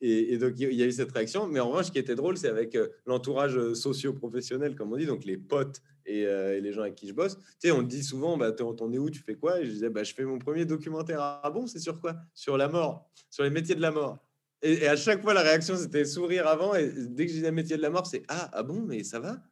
et, 0.00 0.36
donc, 0.38 0.52
il 0.58 0.74
y 0.74 0.82
a 0.82 0.86
eu 0.86 0.92
cette 0.92 1.12
réaction. 1.12 1.46
Mais 1.46 1.60
en 1.60 1.68
revanche, 1.70 1.86
ce 1.86 1.92
qui 1.92 1.98
était 1.98 2.14
drôle, 2.14 2.36
c'est 2.36 2.48
avec 2.48 2.76
l'entourage 3.06 3.72
socio-professionnel, 3.72 4.74
comme 4.74 4.92
on 4.92 4.96
dit, 4.96 5.06
donc 5.06 5.24
les 5.24 5.38
potes 5.38 5.80
euh, 6.08 6.56
et, 6.56 6.60
les 6.60 6.72
gens 6.72 6.82
avec 6.82 6.94
qui 6.94 7.08
je 7.08 7.14
bosse. 7.14 7.36
Tu 7.60 7.68
sais, 7.68 7.70
on 7.70 7.82
dit 7.82 8.02
souvent, 8.02 8.36
bah, 8.36 8.52
t'en 8.52 8.92
es 8.92 8.98
où, 8.98 9.10
tu 9.10 9.20
fais 9.22 9.34
quoi? 9.34 9.60
Et 9.60 9.66
je 9.66 9.70
disais, 9.70 9.90
bah, 9.90 10.02
je 10.02 10.14
fais 10.14 10.24
mon 10.24 10.38
premier 10.38 10.64
documentaire. 10.64 11.20
Ah 11.20 11.50
bon, 11.50 11.66
c'est 11.66 11.78
sur 11.78 12.00
quoi? 12.00 12.16
Sur 12.34 12.56
la 12.56 12.68
mort, 12.68 13.10
sur 13.30 13.44
les 13.44 13.50
métiers 13.50 13.74
de 13.74 13.80
la 13.80 13.90
mort. 13.90 14.18
Et, 14.62 14.86
à 14.86 14.96
chaque 14.96 15.22
fois, 15.22 15.34
la 15.34 15.42
réaction, 15.42 15.76
c'était 15.76 16.04
sourire 16.04 16.46
avant. 16.46 16.74
Et 16.74 16.90
dès 16.90 17.26
que 17.26 17.32
je 17.32 17.36
disais 17.36 17.52
métier 17.52 17.76
de 17.76 17.82
la 17.82 17.90
mort, 17.90 18.06
c'est 18.06 18.22
ah, 18.28 18.50
ah 18.52 18.62
bon, 18.62 18.82
mais 18.82 19.02
ça 19.04 19.20
va? 19.20 19.42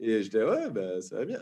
Et 0.00 0.22
je 0.22 0.30
disais, 0.30 0.44
ouais, 0.44 0.70
bah, 0.70 1.00
ça 1.00 1.16
va 1.16 1.24
bien. 1.24 1.40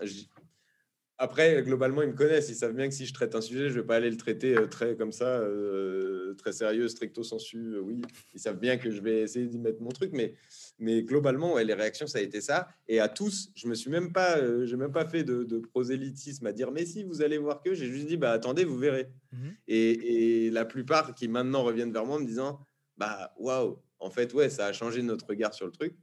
Après, 1.19 1.63
globalement, 1.63 2.03
ils 2.03 2.11
me 2.11 2.15
connaissent. 2.15 2.51
Ils 2.51 2.57
savent 2.57 2.75
bien 2.75 2.89
que 2.89 2.95
si 2.95 3.07
je 3.07 3.15
traite 3.15 3.35
un 3.35 3.41
sujet, 3.41 3.71
je 3.71 3.77
ne 3.77 3.81
vais 3.81 3.87
pas 3.87 3.97
aller 3.97 4.11
le 4.11 4.19
traiter 4.19 4.57
euh, 4.57 4.67
très 4.67 4.97
comme 4.97 5.13
ça, 5.13 5.41
euh, 5.41 6.35
très 6.35 6.53
sérieux, 6.53 6.89
stricto 6.89 7.23
sensu. 7.23 7.79
oui, 7.79 8.03
ils 8.35 8.41
savent 8.41 8.59
bien 8.59 8.77
que 8.77 8.91
je 8.91 9.01
vais 9.01 9.23
essayer 9.23 9.47
d'y 9.47 9.59
mettre 9.59 9.81
mon 9.81 9.91
truc, 9.91 10.11
mais 10.13 10.35
mais 10.79 11.03
globalement, 11.03 11.55
ouais, 11.55 11.65
les 11.65 11.75
réactions, 11.75 12.07
ça 12.07 12.19
a 12.19 12.21
été 12.21 12.41
ça. 12.41 12.69
Et 12.87 13.01
à 13.01 13.09
tous, 13.09 13.51
je 13.55 13.67
me 13.67 13.75
suis 13.75 13.91
même 13.91 14.13
pas, 14.13 14.37
euh, 14.39 14.67
j'ai 14.67 14.77
même 14.77 14.93
pas 14.93 15.07
fait 15.07 15.25
de, 15.25 15.59
prosélytisme 15.59 16.47
à 16.47 16.53
dire, 16.53 16.71
mais 16.71 16.85
si 16.85 17.03
vous 17.03 17.23
allez 17.23 17.39
voir 17.39 17.63
que, 17.63 17.75
j'ai 17.75 17.87
juste 17.87 18.07
dit, 18.07 18.17
bah 18.17 18.33
attendez, 18.33 18.65
vous 18.65 18.77
verrez. 18.77 19.09
Mhm. 19.33 19.55
Et, 19.69 20.51
la 20.51 20.65
plupart 20.65 21.15
qui 21.15 21.29
maintenant 21.29 21.65
reviennent 21.65 21.93
vers 21.93 22.05
moi 22.05 22.17
en 22.17 22.21
me 22.21 22.27
disant, 22.27 22.61
bah 22.97 23.33
waouh, 23.39 23.79
en 23.99 24.11
fait, 24.11 24.33
ouais, 24.35 24.51
ça 24.51 24.67
a 24.67 24.73
changé 24.73 25.03
notre 25.03 25.27
regard 25.27 25.55
sur 25.55 25.67
le 25.67 25.73
truc. 25.73 25.97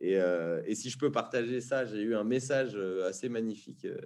Et, 0.00 0.16
euh, 0.18 0.62
et 0.66 0.74
si 0.74 0.90
je 0.90 0.98
peux 0.98 1.10
partager 1.10 1.60
ça, 1.60 1.84
j'ai 1.86 2.02
eu 2.02 2.14
un 2.14 2.24
message 2.24 2.72
euh, 2.74 3.08
assez 3.08 3.28
magnifique 3.28 3.84
euh, 3.84 3.96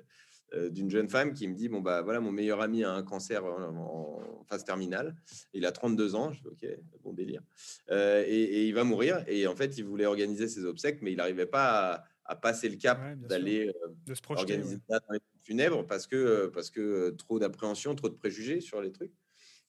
d'une 0.71 0.91
jeune 0.91 1.09
femme 1.09 1.35
qui 1.35 1.47
me 1.47 1.55
dit 1.55 1.69
bon 1.69 1.81
bah 1.81 2.03
voilà 2.03 2.21
mon 2.21 2.33
meilleur 2.33 2.61
ami 2.61 2.85
a 2.85 2.93
un 2.93 3.03
cancer 3.03 3.45
en, 3.45 4.45
phase 4.49 4.65
terminale. 4.65 5.15
Il 5.53 5.67
a 5.67 5.73
32 5.73 6.15
ans. 6.15 6.33
Je 6.33 6.41
fais 6.41 6.49
ok 6.49 6.79
bon 7.03 7.13
délire. 7.13 7.43
Euh, 7.91 8.25
et, 8.27 8.67
il 8.67 8.75
va 8.75 8.85
mourir. 8.85 9.23
Et 9.27 9.47
en 9.47 9.55
fait 9.55 9.77
il 9.79 9.85
voulait 9.85 10.07
organiser 10.07 10.49
ses 10.49 10.65
obsèques 10.65 11.03
mais 11.03 11.13
il 11.13 11.17
n'arrivait 11.17 11.47
pas 11.47 12.05
à, 12.25 12.37
passer 12.37 12.69
le 12.69 12.77
cap 12.77 13.01
d'aller 13.21 13.69
euh, 13.69 14.15
organiser 14.29 14.77
ouais. 14.77 14.99
dans 15.09 15.15
les 15.15 15.21
funèbres 15.43 15.87
parce 15.87 16.07
que 16.07 16.47
parce 16.47 16.71
que 16.71 17.11
trop 17.11 17.39
d'appréhension 17.39 17.95
trop 17.95 18.09
de 18.09 18.15
préjugés 18.15 18.61
sur 18.61 18.81
les 18.81 18.93
trucs. 18.93 19.13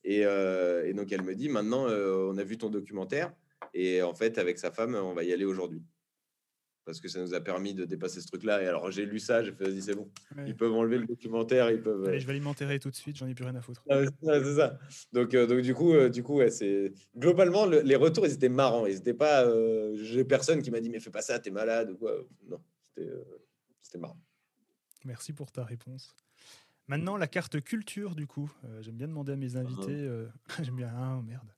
Et, 0.03 0.21
et 0.21 0.93
donc 0.93 1.11
elle 1.11 1.23
me 1.23 1.35
dit 1.35 1.49
maintenant 1.49 1.87
on 1.87 2.37
a 2.37 2.43
vu 2.43 2.57
ton 2.57 2.69
documentaire. 2.69 3.33
Et 3.73 4.01
en 4.01 4.13
fait 4.13 4.37
avec 4.37 4.59
sa 4.59 4.71
femme 4.71 4.95
on 4.95 5.13
va 5.13 5.23
y 5.23 5.33
aller 5.33 5.45
aujourd'hui 5.45 5.83
parce 6.89 7.02
que 7.02 7.08
ça 7.08 7.21
nous 7.21 7.36
a 7.36 7.39
permis 7.39 7.75
de 7.75 7.86
dépasser 7.86 8.19
ce 8.19 8.25
truc-là. 8.25 8.63
Et 8.63 8.65
alors, 8.65 8.89
j'ai 8.89 9.06
lu 9.06 9.19
ça, 9.19 9.43
j'ai 9.43 9.52
fait, 9.52 9.65
vas-y, 9.65 9.84
c'est 9.84 9.93
bon. 9.93 10.10
Ils 10.47 10.56
peuvent 10.56 10.73
enlever 10.73 10.97
le 10.97 11.06
documentaire, 11.06 11.69
ils 11.69 11.84
peuvent. 11.84 12.04
Allez, 12.06 12.19
je 12.19 12.25
vais 12.25 12.32
aller 12.32 12.39
m'enterrer 12.39 12.80
tout 12.80 12.89
de 12.89 12.95
suite, 12.95 13.15
j'en 13.15 13.28
ai 13.28 13.36
plus 13.36 13.45
rien 13.45 13.54
à 13.54 13.62
foutre. 13.62 13.86
c'est 13.88 14.56
ça. 14.56 14.80
Donc, 15.13 15.36
euh, 15.36 15.45
donc 15.45 15.62
du 15.62 15.75
coup, 15.75 15.93
euh, 15.93 16.10
du 16.10 16.23
coup 16.23 16.38
ouais, 16.38 16.49
c'est 16.49 16.91
globalement 17.15 17.67
les 17.67 17.95
retours, 17.95 18.25
ils 18.25 18.34
étaient 18.34 18.49
marrants. 18.49 18.88
Ils 18.88 18.97
étaient 18.97 19.13
pas. 19.13 19.45
Euh, 19.45 19.95
j'ai 20.02 20.25
personne 20.25 20.63
qui 20.63 20.71
m'a 20.71 20.80
dit, 20.80 20.89
mais 20.89 20.99
fais 20.99 21.12
pas 21.12 21.21
ça, 21.21 21.38
t'es 21.38 21.52
malade 21.52 21.91
ou 21.91 21.97
quoi. 21.97 22.15
Non, 22.49 22.60
c'était 22.95 23.99
marrant. 23.99 24.19
Merci 25.06 25.32
pour 25.32 25.52
ta 25.52 25.63
réponse. 25.63 26.15
Maintenant, 26.88 27.17
la 27.17 27.28
carte 27.28 27.62
culture, 27.62 28.15
du 28.15 28.25
coup. 28.25 28.52
J'aime 28.82 28.95
bien 28.95 29.08
demander 29.08 29.34
à 29.34 29.36
mes 29.36 29.56
ah. 29.56 29.60
invités. 29.60 30.10
J'aime 30.63 30.75
bien. 30.75 30.91
Ah, 30.91 31.21
merde 31.23 31.54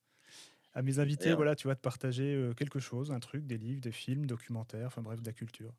à 0.74 0.82
mes 0.82 1.00
invités, 1.00 1.34
voilà, 1.34 1.56
tu 1.56 1.68
vas 1.68 1.76
te 1.76 1.82
partager 1.82 2.36
euh, 2.36 2.54
quelque 2.54 2.80
chose, 2.80 3.12
un 3.12 3.20
truc, 3.20 3.46
des 3.46 3.58
livres, 3.58 3.82
des 3.82 3.92
films, 3.92 4.26
documentaires, 4.26 4.88
enfin 4.88 5.02
bref, 5.02 5.22
de 5.22 5.26
la 5.26 5.34
culture. 5.34 5.74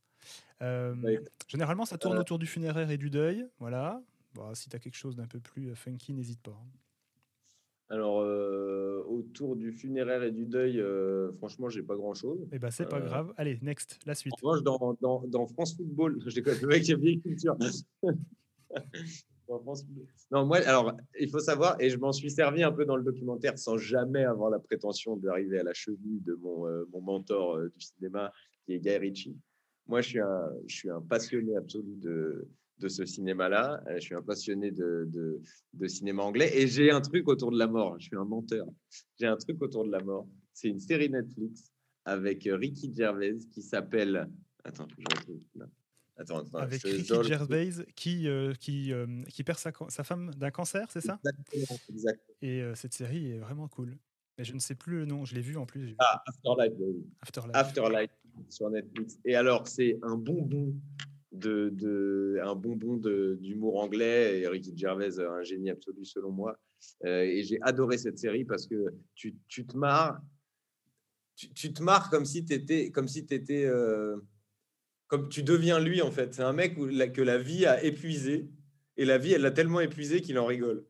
Euh, 0.60 0.94
généralement, 1.48 1.84
ça 1.84 1.98
tourne 1.98 2.16
euh. 2.16 2.20
autour 2.20 2.38
du 2.38 2.46
funéraire 2.46 2.90
et 2.90 2.98
du 2.98 3.10
deuil. 3.10 3.46
Voilà. 3.58 4.02
Bon, 4.34 4.54
si 4.54 4.68
tu 4.68 4.76
as 4.76 4.78
quelque 4.78 4.96
chose 4.96 5.16
d'un 5.16 5.26
peu 5.26 5.40
plus 5.40 5.74
funky, 5.74 6.12
n'hésite 6.12 6.40
pas. 6.40 6.52
Hein. 6.52 6.78
Alors, 7.88 8.24
autour 9.06 9.54
du 9.54 9.70
funéraire 9.70 10.22
et 10.22 10.30
du 10.30 10.46
deuil, 10.46 10.82
franchement, 11.36 11.68
j'ai 11.68 11.82
pas 11.82 11.94
grand 11.94 12.14
chose. 12.14 12.48
Eh 12.50 12.58
ben, 12.58 12.70
c'est 12.70 12.88
pas 12.88 13.00
grave. 13.00 13.34
Allez, 13.36 13.58
next, 13.60 13.98
la 14.06 14.14
suite. 14.14 14.32
En 14.42 14.60
dans, 14.62 14.96
dans, 15.02 15.22
dans 15.26 15.46
France 15.46 15.76
Football, 15.76 16.18
j'ai 16.26 16.40
le 16.40 16.66
mec 16.66 16.84
qui 16.84 16.92
a 16.94 16.96
bien 16.96 17.18
culture. 17.18 17.54
Non, 20.30 20.46
moi, 20.46 20.58
alors, 20.66 20.96
il 21.18 21.28
faut 21.28 21.40
savoir, 21.40 21.80
et 21.80 21.90
je 21.90 21.98
m'en 21.98 22.12
suis 22.12 22.30
servi 22.30 22.62
un 22.62 22.72
peu 22.72 22.84
dans 22.84 22.96
le 22.96 23.02
documentaire 23.02 23.58
sans 23.58 23.76
jamais 23.76 24.24
avoir 24.24 24.50
la 24.50 24.58
prétention 24.58 25.16
d'arriver 25.16 25.58
à 25.58 25.62
la 25.62 25.74
cheville 25.74 26.20
de 26.20 26.34
mon, 26.34 26.66
euh, 26.66 26.84
mon 26.92 27.00
mentor 27.00 27.56
euh, 27.56 27.68
du 27.68 27.80
cinéma, 27.80 28.32
qui 28.64 28.74
est 28.74 28.78
Guy 28.78 28.96
Ritchie. 28.96 29.36
Moi, 29.86 30.00
je 30.00 30.08
suis 30.08 30.20
un, 30.20 30.50
je 30.66 30.74
suis 30.74 30.90
un 30.90 31.00
passionné 31.00 31.56
absolu 31.56 31.96
de, 31.96 32.48
de 32.78 32.88
ce 32.88 33.04
cinéma-là. 33.04 33.82
Je 33.94 34.00
suis 34.00 34.14
un 34.14 34.22
passionné 34.22 34.70
de, 34.70 35.08
de, 35.72 35.86
cinéma 35.86 36.22
anglais 36.22 36.50
et 36.54 36.66
j'ai 36.66 36.90
un 36.90 37.00
truc 37.00 37.28
autour 37.28 37.50
de 37.50 37.58
la 37.58 37.66
mort. 37.66 37.98
Je 37.98 38.06
suis 38.06 38.16
un 38.16 38.24
menteur. 38.24 38.66
J'ai 39.18 39.26
un 39.26 39.36
truc 39.36 39.60
autour 39.62 39.84
de 39.84 39.90
la 39.90 40.00
mort. 40.00 40.26
C'est 40.52 40.68
une 40.68 40.80
série 40.80 41.10
Netflix 41.10 41.72
avec 42.04 42.48
Ricky 42.50 42.92
Gervais 42.94 43.38
qui 43.52 43.62
s'appelle. 43.62 44.28
Attends, 44.64 44.86
je 44.98 45.16
retrouve. 45.16 45.40
Attends, 46.22 46.38
attends, 46.38 46.58
avec 46.58 46.82
Ricky 46.82 47.22
Gervais 47.22 47.70
qui, 47.94 48.28
qui, 48.60 48.92
qui 49.28 49.44
perd 49.44 49.58
sa, 49.58 49.72
sa 49.88 50.04
femme 50.04 50.32
d'un 50.34 50.50
cancer, 50.50 50.86
c'est 50.90 51.00
ça? 51.00 51.20
Exactement. 51.52 52.26
Et 52.40 52.62
cette 52.74 52.94
série 52.94 53.32
est 53.32 53.38
vraiment 53.38 53.68
cool. 53.68 53.96
Mais 54.38 54.44
je 54.44 54.54
ne 54.54 54.58
sais 54.58 54.74
plus 54.74 55.00
le 55.00 55.04
nom, 55.04 55.24
je 55.24 55.34
l'ai 55.34 55.42
vu 55.42 55.56
en 55.56 55.66
plus. 55.66 55.94
Ah, 55.98 56.22
Afterlife. 56.26 56.72
Afterlife. 57.20 57.54
Afterlife 57.54 58.10
sur 58.48 58.70
Netflix. 58.70 59.18
Et 59.24 59.34
alors, 59.34 59.68
c'est 59.68 59.98
un 60.02 60.16
bonbon 60.16 60.74
de, 61.32 61.70
de 61.70 62.40
un 62.42 62.54
bonbon 62.54 62.96
d'humour 62.96 63.82
anglais. 63.82 64.40
Et 64.40 64.48
Ricky 64.48 64.76
Gervais, 64.76 65.20
un 65.20 65.42
génie 65.42 65.70
absolu 65.70 66.04
selon 66.04 66.30
moi. 66.30 66.58
Euh, 67.04 67.22
et 67.22 67.42
j'ai 67.42 67.58
adoré 67.62 67.98
cette 67.98 68.18
série 68.18 68.44
parce 68.44 68.66
que 68.66 68.94
tu, 69.14 69.36
tu 69.48 69.66
te 69.66 69.76
marres. 69.76 70.20
Tu, 71.34 71.72
te 71.72 71.82
marres 71.82 72.08
comme 72.10 72.24
si 72.24 72.44
tu 72.44 72.54
étais, 72.54 72.90
comme 72.90 73.08
si 73.08 73.20
étais, 73.20 73.64
euh, 73.64 74.16
comme 75.12 75.28
tu 75.28 75.42
deviens 75.42 75.78
lui 75.78 76.00
en 76.00 76.10
fait. 76.10 76.32
C'est 76.32 76.42
un 76.42 76.54
mec 76.54 76.78
où 76.78 76.86
que 76.86 77.20
la 77.20 77.36
vie 77.36 77.66
a 77.66 77.84
épuisé 77.84 78.48
et 78.96 79.04
la 79.04 79.18
vie 79.18 79.34
elle 79.34 79.42
l'a 79.42 79.50
tellement 79.50 79.80
épuisé 79.80 80.22
qu'il 80.22 80.38
en 80.38 80.46
rigole. 80.46 80.86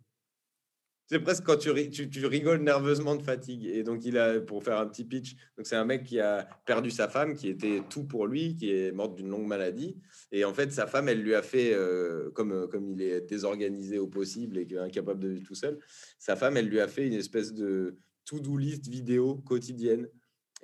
C'est 1.06 1.18
presque 1.18 1.42
quand 1.42 1.56
tu, 1.56 1.70
rigoles 1.70 2.62
nerveusement 2.62 3.16
de 3.16 3.22
fatigue. 3.22 3.66
Et 3.66 3.82
donc, 3.82 4.04
il 4.04 4.16
a, 4.16 4.40
pour 4.40 4.62
faire 4.62 4.78
un 4.78 4.87
petit 4.87 5.04
pitch, 5.04 5.35
donc 5.58 5.66
c'est 5.66 5.76
un 5.76 5.85
mec 5.85 6.04
qui 6.04 6.20
a 6.20 6.48
perdu 6.64 6.90
sa 6.90 7.08
femme, 7.08 7.35
qui 7.35 7.48
était 7.48 7.82
tout 7.90 8.04
pour 8.04 8.26
lui, 8.26 8.54
qui 8.54 8.70
est 8.70 8.92
morte 8.92 9.16
d'une 9.16 9.28
longue 9.28 9.46
maladie. 9.46 9.98
Et 10.30 10.46
en 10.46 10.54
fait, 10.54 10.72
sa 10.72 10.87
femme, 10.87 11.08
elle 11.08 11.20
lui 11.20 11.35
a 11.35 11.42
fait, 11.42 11.74
euh, 11.74 12.30
comme, 12.30 12.66
comme 12.68 12.88
il 12.92 13.02
est 13.02 13.22
désorganisé 13.22 13.98
au 13.98 14.06
possible 14.06 14.56
et 14.56 14.66
incapable 14.78 15.20
de 15.20 15.28
vivre 15.28 15.46
tout 15.46 15.56
seul, 15.56 15.80
sa 16.18 16.37
femme, 16.37 16.56
elle 16.56 16.68
lui 16.68 16.80
a 16.80 16.88
fait 16.88 17.06
une 17.06 17.12
espèce 17.12 17.52
de 17.52 17.98
to-do 18.24 18.56
list 18.56 18.87
vidéo 18.87 19.35
quotidienne. 19.44 20.08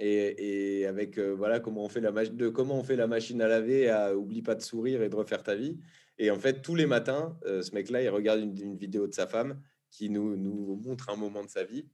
Et, 0.01 0.87
avec 0.87 1.19
euh, 1.19 1.35
voilà 1.35 1.59
comment 1.59 1.85
on 1.85 1.89
fait 1.89 2.01
la 2.01 2.13
comment 2.51 2.79
on 2.79 2.85
fait 2.85 2.95
la 2.95 3.09
machine 3.09 3.43
à 3.43 3.49
laver 3.49 3.91
à 3.91 4.17
oublie 4.17 4.43
pas 4.43 4.55
de 4.55 4.63
sourire 4.63 5.03
et 5.03 5.09
de 5.09 5.17
refaire 5.17 5.43
ta 5.43 5.57
vie 5.57 5.77
et 6.19 6.31
en 6.31 6.39
fait 6.39 6.63
tous 6.63 6.77
les 6.77 6.87
matins 6.87 7.37
euh, 7.47 7.63
ce 7.63 7.75
mec 7.75 7.91
là 7.91 8.01
il 8.01 8.09
regarde 8.09 8.39
une, 8.39 8.77
vidéo 8.77 9.09
de 9.09 9.13
sa 9.13 9.27
femme 9.27 9.61
qui 9.91 10.11
nous, 10.11 10.77
montre 10.77 11.11
un 11.11 11.17
moment 11.17 11.45
de 11.45 11.51
sa 11.51 11.65
vie. 11.65 11.87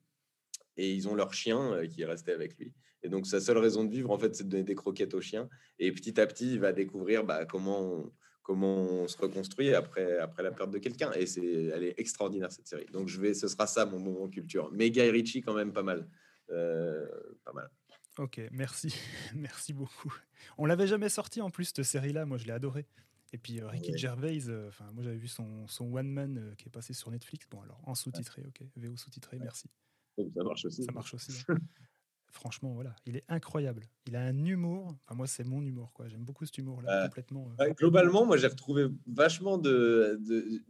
Et 0.77 0.93
ils 0.93 1.09
ont 1.09 1.15
leur 1.15 1.33
chien 1.33 1.73
euh, 1.73 1.87
qui 1.87 2.03
est 2.03 2.07
resté 2.07 2.33
avec 2.33 2.59
lui. 2.59 2.73
Et 3.03 3.09
donc, 3.09 3.27
sa 3.27 3.41
seule 3.41 3.59
raison 3.59 3.85
de 3.85 3.91
vivre, 3.91 4.11
en 4.11 4.19
fait, 4.19 4.35
c'est 4.35 4.45
de 4.45 4.49
donner 4.49 4.65
des 4.65 4.75
croquettes 4.75 5.15
au 5.15 5.21
chien. 5.21 5.49
Et 5.79 5.93
petit 5.93 6.21
à 6.21 6.27
petit, 6.27 6.55
il 6.55 6.61
va 6.61 6.73
découvrir 6.73 7.25
bah, 7.25 7.45
comment, 7.45 7.81
on, 7.81 8.13
comment 8.43 9.07
se 9.07 9.17
reconstruit 9.19 9.75
après, 9.75 10.19
après 10.19 10.43
la 10.43 10.51
perte 10.51 10.71
de 10.71 10.79
quelqu'un. 10.79 11.13
Et 11.13 11.27
c'est, 11.27 11.45
elle 11.45 11.85
est 11.85 11.95
extraordinaire, 11.99 12.51
cette 12.51 12.67
série. 12.67 12.87
Donc, 12.87 13.09
je 13.09 13.21
vais, 13.21 13.35
ce 13.35 13.47
sera 13.47 13.67
ça, 13.67 13.85
mon 13.87 14.01
moment 14.01 14.29
culture. 14.29 14.71
Mais 14.73 14.91
Guy 14.91 15.03
Ritchie, 15.03 15.43
quand 15.43 15.55
même, 15.55 15.73
pas 15.73 15.83
mal. 15.83 16.09
Pas 16.49 17.53
mal. 17.53 17.71
Ok, 18.19 18.41
merci. 18.53 18.95
merci 19.35 19.73
beaucoup. 19.73 20.15
On 20.59 20.67
l'avait 20.67 20.87
jamais 20.87 21.09
sorti 21.09 21.41
en 21.41 21.51
plus, 21.51 21.67
cette 21.67 21.83
série-là. 21.83 22.27
Moi, 22.27 22.39
je 22.39 22.45
l'ai 22.45 22.53
adoré. 22.53 22.87
Et 23.35 23.39
puis 23.39 23.61
euh, 23.61 23.67
Ricky 23.67 23.99
Gervais, 23.99 24.49
euh, 24.49 24.69
enfin 24.69 24.85
moi 24.93 25.03
j'avais 25.03 25.17
vu 25.17 25.27
son, 25.27 25.67
son 25.67 25.93
One 25.93 26.07
Man 26.07 26.39
euh, 26.39 26.55
qui 26.55 26.69
est 26.69 26.71
passé 26.71 26.95
sur 26.95 27.11
Netflix. 27.11 27.49
Bon 27.51 27.61
alors 27.63 27.81
en 27.83 27.97
sous-titré, 27.97 28.45
ok, 28.47 28.63
VO 28.77 28.97
sous-titré, 28.97 29.41
merci. 29.41 29.69
Ça 30.17 30.45
marche 30.45 30.65
aussi. 30.65 30.85
Ça 30.85 30.93
marche 30.93 31.15
aussi. 31.15 31.43
Hein. 31.49 31.57
Franchement, 32.29 32.75
voilà, 32.75 32.95
il 33.07 33.17
est 33.17 33.25
incroyable. 33.29 33.83
Il 34.07 34.15
a 34.15 34.21
un 34.21 34.45
humour. 34.45 34.97
Enfin, 35.05 35.17
moi, 35.17 35.27
c'est 35.27 35.43
mon 35.43 35.63
humour, 35.63 35.93
quoi. 35.93 36.09
J'aime 36.09 36.25
beaucoup 36.25 36.45
cet 36.45 36.59
humour-là, 36.59 37.07
complètement. 37.07 37.53
globalement, 37.77 38.25
moi, 38.25 38.37
j'ai 38.37 38.49
retrouvé 38.49 38.87
vachement 39.07 39.59
de, 39.59 40.21
de, 40.21 40.63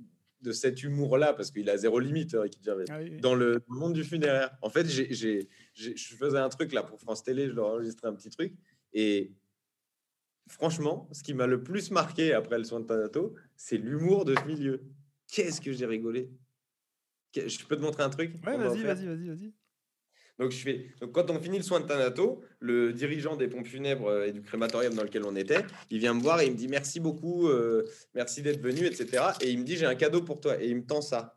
de 0.44 0.52
cet 0.52 0.83
humour-là, 0.83 1.33
parce 1.33 1.50
qu'il 1.50 1.68
a 1.70 1.76
zéro 1.76 1.98
limite, 1.98 2.37
Ricky 2.38 2.61
Gervais, 2.62 2.85
ah 2.90 3.00
dans 3.20 3.35
le 3.35 3.64
monde 3.66 3.94
du 3.94 4.04
funéraire. 4.04 4.57
En 4.62 4.68
fait, 4.70 4.87
j'ai, 4.87 5.12
je 5.74 6.14
faisais 6.16 6.38
un 6.38 6.48
truc 6.50 6.72
là 6.72 6.83
pour 6.83 7.00
France 7.00 7.24
Télé, 7.24 7.48
je 7.48 7.52
leur 7.52 7.66
enregistrais 7.66 8.09
un 8.09 8.14
petit 8.14 8.30
truc, 8.30 8.54
et 8.92 9.33
franchement, 10.48 11.09
ce 11.12 11.22
qui 11.22 11.35
m'a 11.35 11.46
le 11.46 11.62
plus 11.62 11.90
marqué 11.90 12.35
après 12.35 12.59
le 12.59 12.64
soin 12.64 12.80
de 12.80 12.87
Tanato, 12.87 13.35
c'est 13.57 13.78
l'humour 13.78 14.24
de 14.24 14.35
ce 14.37 14.44
milieu. 14.44 14.83
Qu'est-ce 15.26 15.61
que 15.61 15.72
j'ai 15.72 15.87
rigolé 15.87 16.30
Je 17.35 17.64
peux 17.64 17.76
te 17.76 17.83
montrer 17.83 18.02
un 18.02 18.11
truc? 18.11 18.35
Ouais, 18.46 18.57
vas-y, 18.57 18.83
vas-y, 18.83 19.07
vas-y, 19.07 19.28
vas-y. 19.28 19.54
Donc, 20.38 20.51
je 20.51 20.57
fais... 20.57 20.87
Donc, 21.01 21.12
quand 21.12 21.31
on 21.31 21.40
finit 21.40 21.59
le 21.59 21.62
soin 21.62 21.81
de 21.81 21.87
Tanato, 21.87 22.42
le 22.59 22.92
dirigeant 22.92 23.37
des 23.37 23.47
pompes 23.49 23.66
funèbres 23.66 24.09
euh, 24.09 24.27
et 24.27 24.33
du 24.33 24.42
crématorium 24.42 24.94
dans 24.94 25.05
lequel 25.05 25.25
on 25.25 25.37
était, 25.37 25.64
il 25.90 25.99
vient 25.99 26.14
me 26.14 26.20
voir 26.20 26.40
et 26.40 26.47
il 26.47 26.53
me 26.53 26.57
dit 26.57 26.68
merci 26.68 26.99
beaucoup, 26.99 27.49
euh, 27.49 27.85
merci 28.14 28.42
d'être 28.42 28.61
venu, 28.61 28.85
etc. 28.85 29.23
Et 29.40 29.51
il 29.51 29.61
me 29.61 29.64
dit 29.64 29.77
j'ai 29.77 29.87
un 29.87 29.94
cadeau 29.94 30.23
pour 30.23 30.40
toi 30.40 30.61
et 30.61 30.68
il 30.68 30.77
me 30.77 30.85
tend 30.85 31.01
ça. 31.01 31.37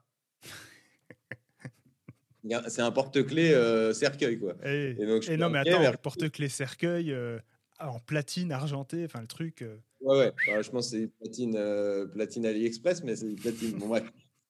C'est 2.70 2.82
un 2.82 2.92
porte-clés 2.92 3.54
euh, 3.54 3.92
cercueil, 3.94 4.40
quoi. 4.40 4.56
Et, 4.66 4.94
donc, 4.94 5.28
non, 5.28 5.50
mais 5.50 5.60
attends, 5.60 5.92
porte-clés 6.02 6.50
cercueil, 6.50 7.16
en 7.80 8.00
platine 8.00 8.52
argentée, 8.52 9.04
enfin 9.06 9.22
le 9.22 9.28
truc. 9.28 9.66
Ouais, 10.00 10.32
ouais, 10.48 10.64
je 10.64 10.70
pense 10.70 10.92
que 10.92 10.98
c'est 10.98 11.08
platine, 11.08 11.60
platine 12.14 12.46
AliExpress, 12.46 13.04
mais 13.04 13.18
c'est 13.18 13.36
platine. 13.36 13.78
Bon, 13.78 13.94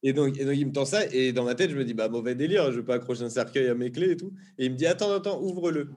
Et 0.07 0.13
donc, 0.13 0.37
il 0.37 0.65
me 0.65 0.71
tend 0.71 0.85
ça, 0.85 1.05
et 1.13 1.33
dans 1.33 1.43
ma 1.43 1.53
tête, 1.53 1.69
je 1.69 1.75
me 1.75 1.83
dis, 1.83 1.93
bah, 1.93 2.07
mauvais 2.07 2.33
délire, 2.33 2.71
je 2.71 2.79
vais 2.79 2.85
pas 2.85 2.95
accrocher 2.95 3.23
un 3.23 3.29
cercueil 3.29 3.67
à 3.67 3.75
mes 3.75 3.91
clés 3.91 4.11
et 4.11 4.15
tout. 4.15 4.31
Et 4.57 4.67
il 4.67 4.71
me 4.71 4.77
dit, 4.77 4.87
attends, 4.87 5.11
attends, 5.11 5.41
ouvre-le. 5.41 5.89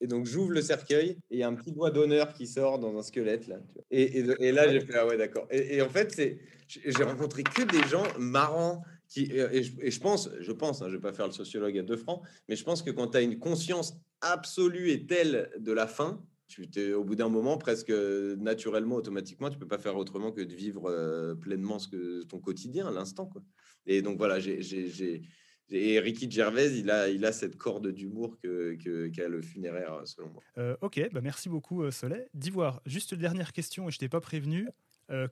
Et 0.00 0.08
donc, 0.08 0.26
j'ouvre 0.26 0.50
le 0.50 0.62
cercueil, 0.62 1.10
et 1.10 1.18
il 1.30 1.38
y 1.38 1.44
a 1.44 1.48
un 1.48 1.54
petit 1.54 1.70
doigt 1.70 1.92
d'honneur 1.92 2.32
qui 2.32 2.48
sort 2.48 2.80
dans 2.80 2.98
un 2.98 3.02
squelette, 3.02 3.46
là. 3.46 3.60
Et, 3.92 4.18
et, 4.18 4.50
là, 4.50 4.68
j'ai 4.68 4.80
fait, 4.80 4.96
ah 4.96 5.06
ouais, 5.06 5.16
d'accord. 5.16 5.46
Et, 5.52 5.80
en 5.80 5.88
fait, 5.88 6.20
j'ai 6.66 7.04
rencontré 7.04 7.44
que 7.44 7.62
des 7.62 7.86
gens 7.88 8.02
marrants. 8.18 8.82
Qui, 9.06 9.30
et, 9.30 9.62
je, 9.62 10.00
pense, 10.00 10.28
je 10.40 10.50
pense, 10.50 10.82
hein, 10.82 10.86
je 10.88 10.96
vais 10.96 11.00
pas 11.00 11.12
faire 11.12 11.26
le 11.26 11.32
sociologue 11.32 11.78
à 11.78 11.82
deux 11.82 11.96
francs, 11.96 12.20
mais 12.48 12.56
je 12.56 12.64
pense 12.64 12.82
que 12.82 12.90
quand 12.90 13.06
tu 13.12 13.16
as 13.16 13.20
une 13.20 13.38
conscience 13.38 13.96
absolue 14.22 14.90
et 14.90 15.06
telle 15.06 15.52
de 15.60 15.70
la 15.70 15.86
fin, 15.86 16.20
tu 16.48 16.68
es 16.76 16.92
au 16.92 17.04
bout 17.04 17.14
d'un 17.14 17.28
moment 17.28 17.56
presque 17.56 17.90
naturellement, 17.90 18.96
automatiquement, 18.96 19.50
tu 19.50 19.58
peux 19.58 19.66
pas 19.66 19.78
faire 19.78 19.96
autrement 19.96 20.32
que 20.32 20.40
de 20.40 20.54
vivre 20.54 20.90
euh, 20.90 21.34
pleinement 21.34 21.78
ce 21.78 21.88
que 21.88 22.22
ton 22.24 22.38
quotidien 22.38 22.86
à 22.86 22.90
l'instant. 22.90 23.26
Quoi. 23.26 23.42
Et 23.86 24.02
donc 24.02 24.18
voilà, 24.18 24.38
j'ai 24.40 25.22
et 25.70 25.98
Ricky 25.98 26.30
Gervais, 26.30 26.78
il 26.78 26.90
a, 26.90 27.08
il 27.08 27.24
a 27.24 27.32
cette 27.32 27.56
corde 27.56 27.88
d'humour 27.88 28.36
que, 28.42 28.76
qu'a 29.08 29.28
le 29.28 29.40
funéraire, 29.40 30.02
selon 30.04 30.28
moi. 30.28 30.42
Euh, 30.58 30.76
ok, 30.82 31.08
bah 31.10 31.22
merci 31.22 31.48
beaucoup, 31.48 31.82
euh, 31.82 31.90
Soleil. 31.90 32.26
D'Ivoire, 32.34 32.82
juste 32.84 33.12
une 33.12 33.18
dernière 33.18 33.52
question, 33.52 33.88
et 33.88 33.90
je 33.90 33.98
t'ai 33.98 34.10
pas 34.10 34.20
prévenu. 34.20 34.68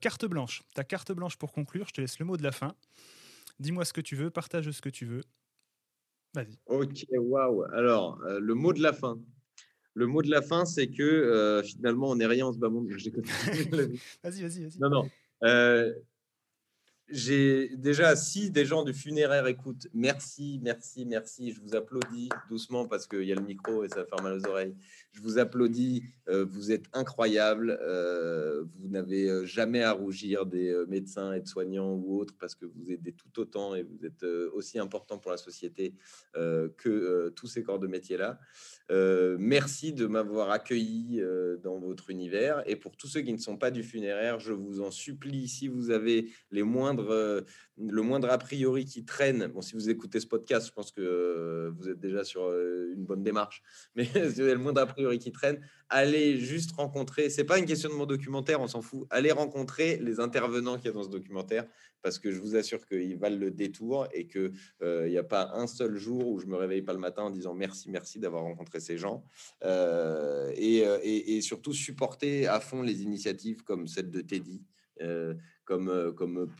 carte 0.01 0.25
blanche. 0.25 0.63
Ta 0.75 0.85
carte 0.85 1.13
blanche 1.13 1.37
pour 1.37 1.53
conclure, 1.53 1.87
je 1.89 1.93
te 1.93 2.01
laisse 2.01 2.19
le 2.19 2.25
mot 2.25 2.39
de 2.39 2.43
la 2.43 2.53
fin. 2.53 2.75
Dis-moi 3.61 3.85
ce 3.85 3.93
que 3.93 4.01
tu 4.01 4.17
veux, 4.17 4.31
partage 4.31 4.71
ce 4.71 4.81
que 4.81 4.89
tu 4.89 5.05
veux. 5.05 5.23
Vas-y. 6.35 6.59
Ok, 6.65 7.05
waouh. 7.11 7.65
Alors, 7.75 8.19
le 8.19 8.55
mot 8.55 8.73
de 8.73 8.81
la 8.81 8.95
fin. 8.95 9.21
Le 9.95 10.07
mot 10.07 10.23
de 10.23 10.31
la 10.31 10.43
fin, 10.43 10.65
c'est 10.65 10.89
que 10.89 11.03
euh, 11.03 11.63
finalement, 11.63 12.11
on 12.11 12.17
n'est 12.17 12.27
rien 12.27 12.47
en 12.47 12.53
ce 12.53 12.59
bas 12.59 12.69
monde. 12.69 12.89
vas-y, 14.23 14.43
vas-y, 14.43 14.65
vas-y. 14.65 14.79
Non, 14.79 14.89
non. 14.89 15.11
Euh, 15.45 15.93
j'ai 17.09 17.77
déjà, 17.77 18.17
si 18.17 18.51
des 18.51 18.65
gens 18.65 18.85
du 18.85 18.95
funéraire 18.95 19.47
écoutent, 19.47 19.87
merci, 19.93 20.59
merci, 20.63 21.05
merci. 21.05 21.53
Je 21.53 21.61
vous 21.61 21.75
applaudis 21.75 22.31
doucement 22.49 22.87
parce 22.87 23.07
qu'il 23.07 23.25
y 23.25 23.33
a 23.33 23.35
le 23.35 23.43
micro 23.43 23.85
et 23.85 23.89
ça 23.89 23.97
va 23.97 24.07
faire 24.07 24.23
mal 24.23 24.39
aux 24.39 24.47
oreilles. 24.47 24.75
Je 25.13 25.21
vous 25.21 25.39
applaudis. 25.39 26.03
Euh, 26.29 26.45
vous 26.45 26.73
êtes 26.73 26.87
incroyables. 26.93 27.79
Euh, 27.83 28.65
vous 28.79 28.89
n'avez 28.89 29.47
jamais 29.47 29.83
à 29.83 29.93
rougir 29.93 30.47
des 30.47 30.75
médecins, 30.89 31.33
et 31.35 31.45
soignants 31.45 31.93
ou 31.93 32.19
autres 32.19 32.35
parce 32.39 32.55
que 32.55 32.65
vous 32.65 32.91
aidez 32.91 33.13
tout 33.13 33.41
autant 33.41 33.75
et 33.75 33.83
vous 33.83 34.05
êtes 34.07 34.25
aussi 34.55 34.79
important 34.79 35.19
pour 35.19 35.31
la 35.31 35.37
société 35.37 35.95
que 36.35 37.29
tous 37.31 37.47
ces 37.47 37.63
corps 37.63 37.79
de 37.79 37.87
métier-là. 37.87 38.39
merci 39.39 39.93
de 39.93 40.07
m'avoir 40.07 40.51
accueilli 40.51 41.23
dans 41.63 41.79
votre 41.79 42.11
univers. 42.11 42.63
Et 42.67 42.77
pour 42.77 42.97
tous 42.97 43.07
ceux 43.07 43.21
qui 43.21 43.33
ne 43.33 43.39
sont 43.39 43.57
pas 43.57 43.71
du 43.71 43.83
funéraire, 43.83 44.39
je 44.41 44.53
vous 44.53 44.81
en 44.81 44.91
supplie, 44.91 45.49
si 45.49 45.69
vous 45.69 45.91
avez 45.91 46.31
euh, 46.53 47.43
le 47.77 48.03
moindre 48.03 48.31
a 48.31 48.39
priori 48.39 48.85
qui 48.85 49.05
traîne, 49.05 49.47
bon, 49.49 49.61
si 49.61 49.75
vous 49.75 49.91
écoutez 49.91 50.21
ce 50.21 50.27
podcast, 50.27 50.69
je 50.69 50.73
pense 50.73 50.93
que 50.93 51.01
euh, 51.01 51.71
vous 51.77 51.89
êtes 51.89 51.99
déjà 51.99 52.23
sur 52.23 52.45
euh, 52.45 52.93
une 52.95 53.05
bonne 53.05 53.23
démarche, 53.23 53.63
mais 53.95 54.05
si 54.13 54.21
vous 54.21 54.41
avez 54.41 54.53
le 54.53 54.59
moindre 54.59 54.83
a 54.83 54.87
priori 54.87 55.02
qui 55.19 55.33
traîne, 55.33 55.61
allez 55.89 56.39
juste 56.39 56.73
rencontrer, 56.73 57.31
c'est 57.31 57.45
pas 57.45 57.59
une 57.59 57.67
question 57.67 57.89
de 57.89 57.95
mon 57.95 58.07
documentaire, 58.07 58.61
on 58.61 58.67
s'en 58.67 58.83
fout, 58.83 59.07
allez 59.11 59.33
rencontrer 59.33 59.99
les 59.99 60.21
intervenants 60.21 60.79
qu'il 60.79 60.91
y 60.91 60.95
dans 60.95 61.03
ce 61.03 61.09
documentaire, 61.09 61.67
parce 62.03 62.19
que 62.19 62.33
je 62.33 62.41
vous 62.41 62.57
assure 62.57 62.87
qu'ils 62.87 63.19
valent 63.19 63.39
le 63.39 63.51
détour 63.51 64.09
et 64.13 64.27
qu'il 64.27 64.53
n'y 64.83 65.19
a 65.19 65.25
pas 65.25 65.51
un 65.55 65.67
seul 65.67 65.97
jour 65.97 66.27
où 66.29 66.39
je 66.41 66.47
me 66.47 66.57
réveille 66.57 66.83
pas 66.83 66.93
le 66.93 66.99
matin 66.99 67.23
en 67.23 67.31
disant 67.31 67.55
merci, 67.55 67.91
merci 67.91 68.19
d'avoir 68.19 68.43
rencontré 68.43 68.81
ces 68.81 68.99
gens. 68.99 69.25
et, 69.63 70.79
et, 70.79 71.37
et, 71.37 71.41
surtout 71.43 71.73
supporter 71.73 72.47
à 72.47 72.61
fond 72.61 72.83
les 72.83 73.03
initiatives 73.03 73.63
comme 73.63 73.87
celle 73.87 74.11
de 74.11 74.21
Teddy, 74.21 74.65
comme, 75.65 76.13
comme 76.17 76.51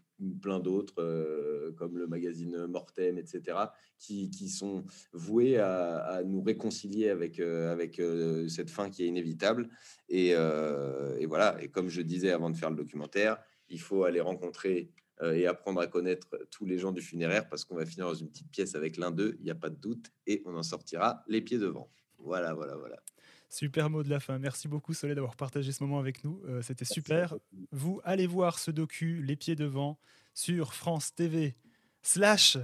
plein 0.41 0.61
d'autres, 0.61 1.01
euh, 1.01 1.73
comme 1.73 1.99
le 1.99 2.07
magazine 2.07 2.67
Mortem, 2.67 3.19
etc., 3.19 3.59
qui, 3.99 4.31
qui 4.31 4.49
sont 4.49 4.85
voués 5.13 5.59
à, 5.59 6.23
nous 6.25 6.43
réconcilier 6.43 7.09
avec, 7.09 7.41
euh, 7.41 7.73
avec 7.73 7.99
euh, 7.99 8.49
cette 8.49 8.71
fin 8.71 8.91
qui 8.91 9.05
est 9.05 9.09
inévitable. 9.09 9.69
Et, 10.09 10.31
et, 10.31 11.27
voilà, 11.27 11.57
et 11.61 11.69
comme 11.69 11.89
je 11.89 12.03
disais 12.03 12.31
avant 12.31 12.51
de 12.51 12.57
faire 12.57 12.71
le 12.71 12.77
documentaire, 12.77 13.39
il 13.69 13.81
faut 13.81 14.05
aller 14.05 14.21
rencontrer 14.21 14.91
et 15.23 15.47
apprendre 15.47 15.81
à 15.81 15.87
connaître 15.87 16.37
tous 16.51 16.67
les 16.67 16.79
gens 16.79 16.91
du 16.91 17.01
funéraire 17.01 17.49
parce 17.49 17.65
qu'on 17.65 17.77
va 17.77 17.87
finir 17.87 18.07
dans 18.07 18.15
une 18.15 18.29
petite 18.29 18.51
pièce 18.51 18.75
avec 18.75 18.97
l'un 18.97 19.13
d'eux, 19.13 19.37
il 19.39 19.45
n'y 19.45 19.51
a 19.51 19.55
pas 19.55 19.71
de 19.71 19.77
doute, 19.77 20.11
et 20.27 20.43
on 20.47 20.57
en 20.57 20.65
sortira 20.65 21.23
les 21.29 21.41
pieds 21.41 21.59
devant. 21.59 21.89
Voilà, 22.19 22.55
voilà, 22.55 22.77
voilà. 22.77 23.03
Super 23.53 23.91
mot 23.91 24.03
de 24.03 24.09
la 24.09 24.19
fin. 24.19 24.39
Merci 24.39 24.67
beaucoup 24.67 24.95
Soleil 24.95 25.15
d'avoir 25.15 25.37
partagé 25.37 25.73
ce 25.73 25.85
moment 25.85 25.99
avec 25.99 26.25
nous. 26.25 26.41
C'était 26.63 26.87
super. 26.87 27.35
Vous 27.71 28.01
allez 28.03 28.27
voir 28.27 28.59
ce 28.59 28.71
docu, 28.71 29.23
Les 29.23 29.37
pieds 29.37 29.57
devant, 29.57 29.99
sur 30.33 30.73
France 30.73 31.15
TV 31.15 31.55
slash 32.03 32.57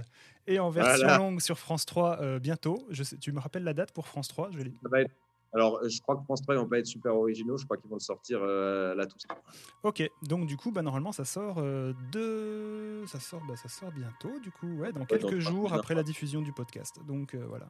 et 0.47 0.57
en 0.57 0.71
version 0.71 1.07
longue 1.17 1.41
sur 1.41 1.59
France 1.59 1.85
3 1.85 2.39
bientôt. 2.39 2.87
Je 2.89 3.03
sais, 3.03 3.17
tu 3.17 3.31
me 3.31 3.39
rappelles 3.39 3.63
la 3.63 3.75
date 3.75 3.91
pour 3.91 4.07
France 4.07 4.29
3 4.29 4.49
je 4.51 4.57
vais 4.57 5.05
alors, 5.53 5.79
euh, 5.79 5.89
je 5.89 5.99
crois 6.01 6.15
que 6.15 6.23
France 6.23 6.41
3 6.41 6.55
ils 6.55 6.57
vont 6.59 6.67
pas 6.67 6.79
être 6.79 6.85
super 6.85 7.15
originaux. 7.15 7.57
Je 7.57 7.65
crois 7.65 7.77
qu'ils 7.77 7.89
vont 7.89 7.95
le 7.95 8.01
sortir 8.01 8.39
euh, 8.41 8.93
là 8.95 9.05
tout 9.05 9.17
ça. 9.17 9.35
Ok, 9.83 10.07
donc 10.23 10.45
du 10.45 10.57
coup, 10.57 10.71
bah, 10.71 10.81
normalement, 10.81 11.11
ça 11.11 11.25
sort 11.25 11.57
euh, 11.57 11.93
de... 12.11 13.05
ça 13.07 13.19
sort, 13.19 13.41
bah, 13.47 13.55
ça 13.55 13.69
sort 13.69 13.91
bientôt. 13.91 14.39
Du 14.39 14.51
coup, 14.51 14.67
ouais, 14.77 14.91
dans 14.91 15.05
quelques 15.05 15.39
jours 15.39 15.73
après 15.73 15.95
la 15.95 16.03
diffusion 16.03 16.41
du 16.41 16.53
podcast. 16.53 16.99
Donc 17.07 17.35
voilà, 17.35 17.69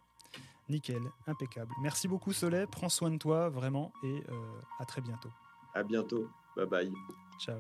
nickel, 0.70 1.02
impeccable. 1.28 1.72
Merci 1.82 2.08
beaucoup, 2.08 2.34
Soleil. 2.34 2.66
Prends 2.72 2.90
soin 2.90 3.12
de 3.12 3.18
toi 3.18 3.50
vraiment 3.50 3.92
et 4.04 4.24
à 4.80 4.86
très 4.86 5.02
bientôt. 5.02 5.30
À 5.74 5.84
bientôt. 5.84 6.28
Bye 6.56 6.66
bye. 6.68 6.94
Ciao. 7.40 7.60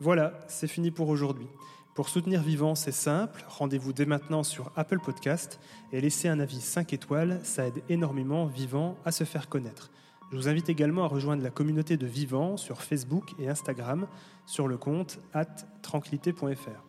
Voilà, 0.00 0.38
c'est 0.48 0.68
fini 0.68 0.90
pour 0.90 1.08
aujourd'hui. 1.08 1.48
Pour 1.94 2.10
soutenir 2.10 2.42
Vivant, 2.42 2.74
c'est 2.74 2.92
simple, 2.92 3.42
rendez-vous 3.48 3.94
dès 3.94 4.04
maintenant 4.04 4.42
sur 4.42 4.70
Apple 4.76 4.98
Podcast 4.98 5.58
et 5.92 6.00
laissez 6.02 6.28
un 6.28 6.40
avis 6.40 6.60
5 6.60 6.92
étoiles, 6.92 7.40
ça 7.42 7.66
aide 7.66 7.82
énormément 7.88 8.44
Vivant 8.44 8.98
à 9.06 9.12
se 9.12 9.24
faire 9.24 9.48
connaître. 9.48 9.90
Je 10.30 10.36
vous 10.36 10.48
invite 10.48 10.68
également 10.68 11.04
à 11.04 11.08
rejoindre 11.08 11.42
la 11.42 11.50
communauté 11.50 11.96
de 11.96 12.06
Vivant 12.06 12.58
sur 12.58 12.82
Facebook 12.82 13.32
et 13.38 13.48
Instagram 13.48 14.08
sur 14.44 14.68
le 14.68 14.76
compte 14.76 15.20
at 15.32 15.46
tranquillité.fr. 15.80 16.85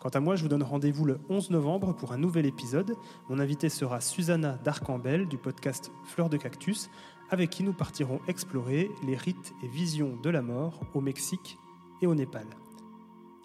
Quant 0.00 0.10
à 0.10 0.20
moi, 0.20 0.36
je 0.36 0.42
vous 0.42 0.48
donne 0.48 0.62
rendez-vous 0.62 1.04
le 1.04 1.18
11 1.30 1.50
novembre 1.50 1.94
pour 1.94 2.12
un 2.12 2.18
nouvel 2.18 2.46
épisode. 2.46 2.96
Mon 3.28 3.38
invité 3.38 3.68
sera 3.68 4.00
Susanna 4.00 4.58
Darcambel 4.62 5.26
du 5.26 5.38
podcast 5.38 5.90
Fleurs 6.04 6.28
de 6.28 6.36
Cactus, 6.36 6.90
avec 7.30 7.50
qui 7.50 7.62
nous 7.62 7.72
partirons 7.72 8.20
explorer 8.28 8.90
les 9.06 9.16
rites 9.16 9.54
et 9.62 9.68
visions 9.68 10.16
de 10.22 10.30
la 10.30 10.42
mort 10.42 10.80
au 10.94 11.00
Mexique 11.00 11.58
et 12.02 12.06
au 12.06 12.14
Népal. 12.14 12.46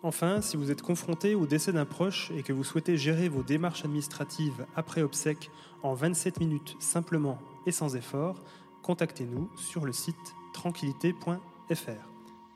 Enfin, 0.03 0.41
si 0.41 0.57
vous 0.57 0.71
êtes 0.71 0.81
confronté 0.81 1.35
au 1.35 1.45
décès 1.45 1.71
d'un 1.71 1.85
proche 1.85 2.31
et 2.35 2.43
que 2.43 2.53
vous 2.53 2.63
souhaitez 2.63 2.97
gérer 2.97 3.29
vos 3.29 3.43
démarches 3.43 3.85
administratives 3.85 4.65
après 4.75 5.03
obsèques 5.03 5.51
en 5.83 5.93
27 5.93 6.39
minutes 6.39 6.75
simplement 6.79 7.39
et 7.65 7.71
sans 7.71 7.95
effort, 7.95 8.41
contactez-nous 8.81 9.49
sur 9.55 9.85
le 9.85 9.93
site 9.93 10.35
tranquillité.fr. 10.53 12.09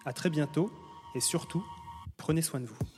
À 0.05 0.13
très 0.13 0.29
bientôt 0.29 0.71
et 1.13 1.19
surtout, 1.19 1.63
prenez 2.17 2.41
soin 2.41 2.59
de 2.59 2.65
vous. 2.65 2.94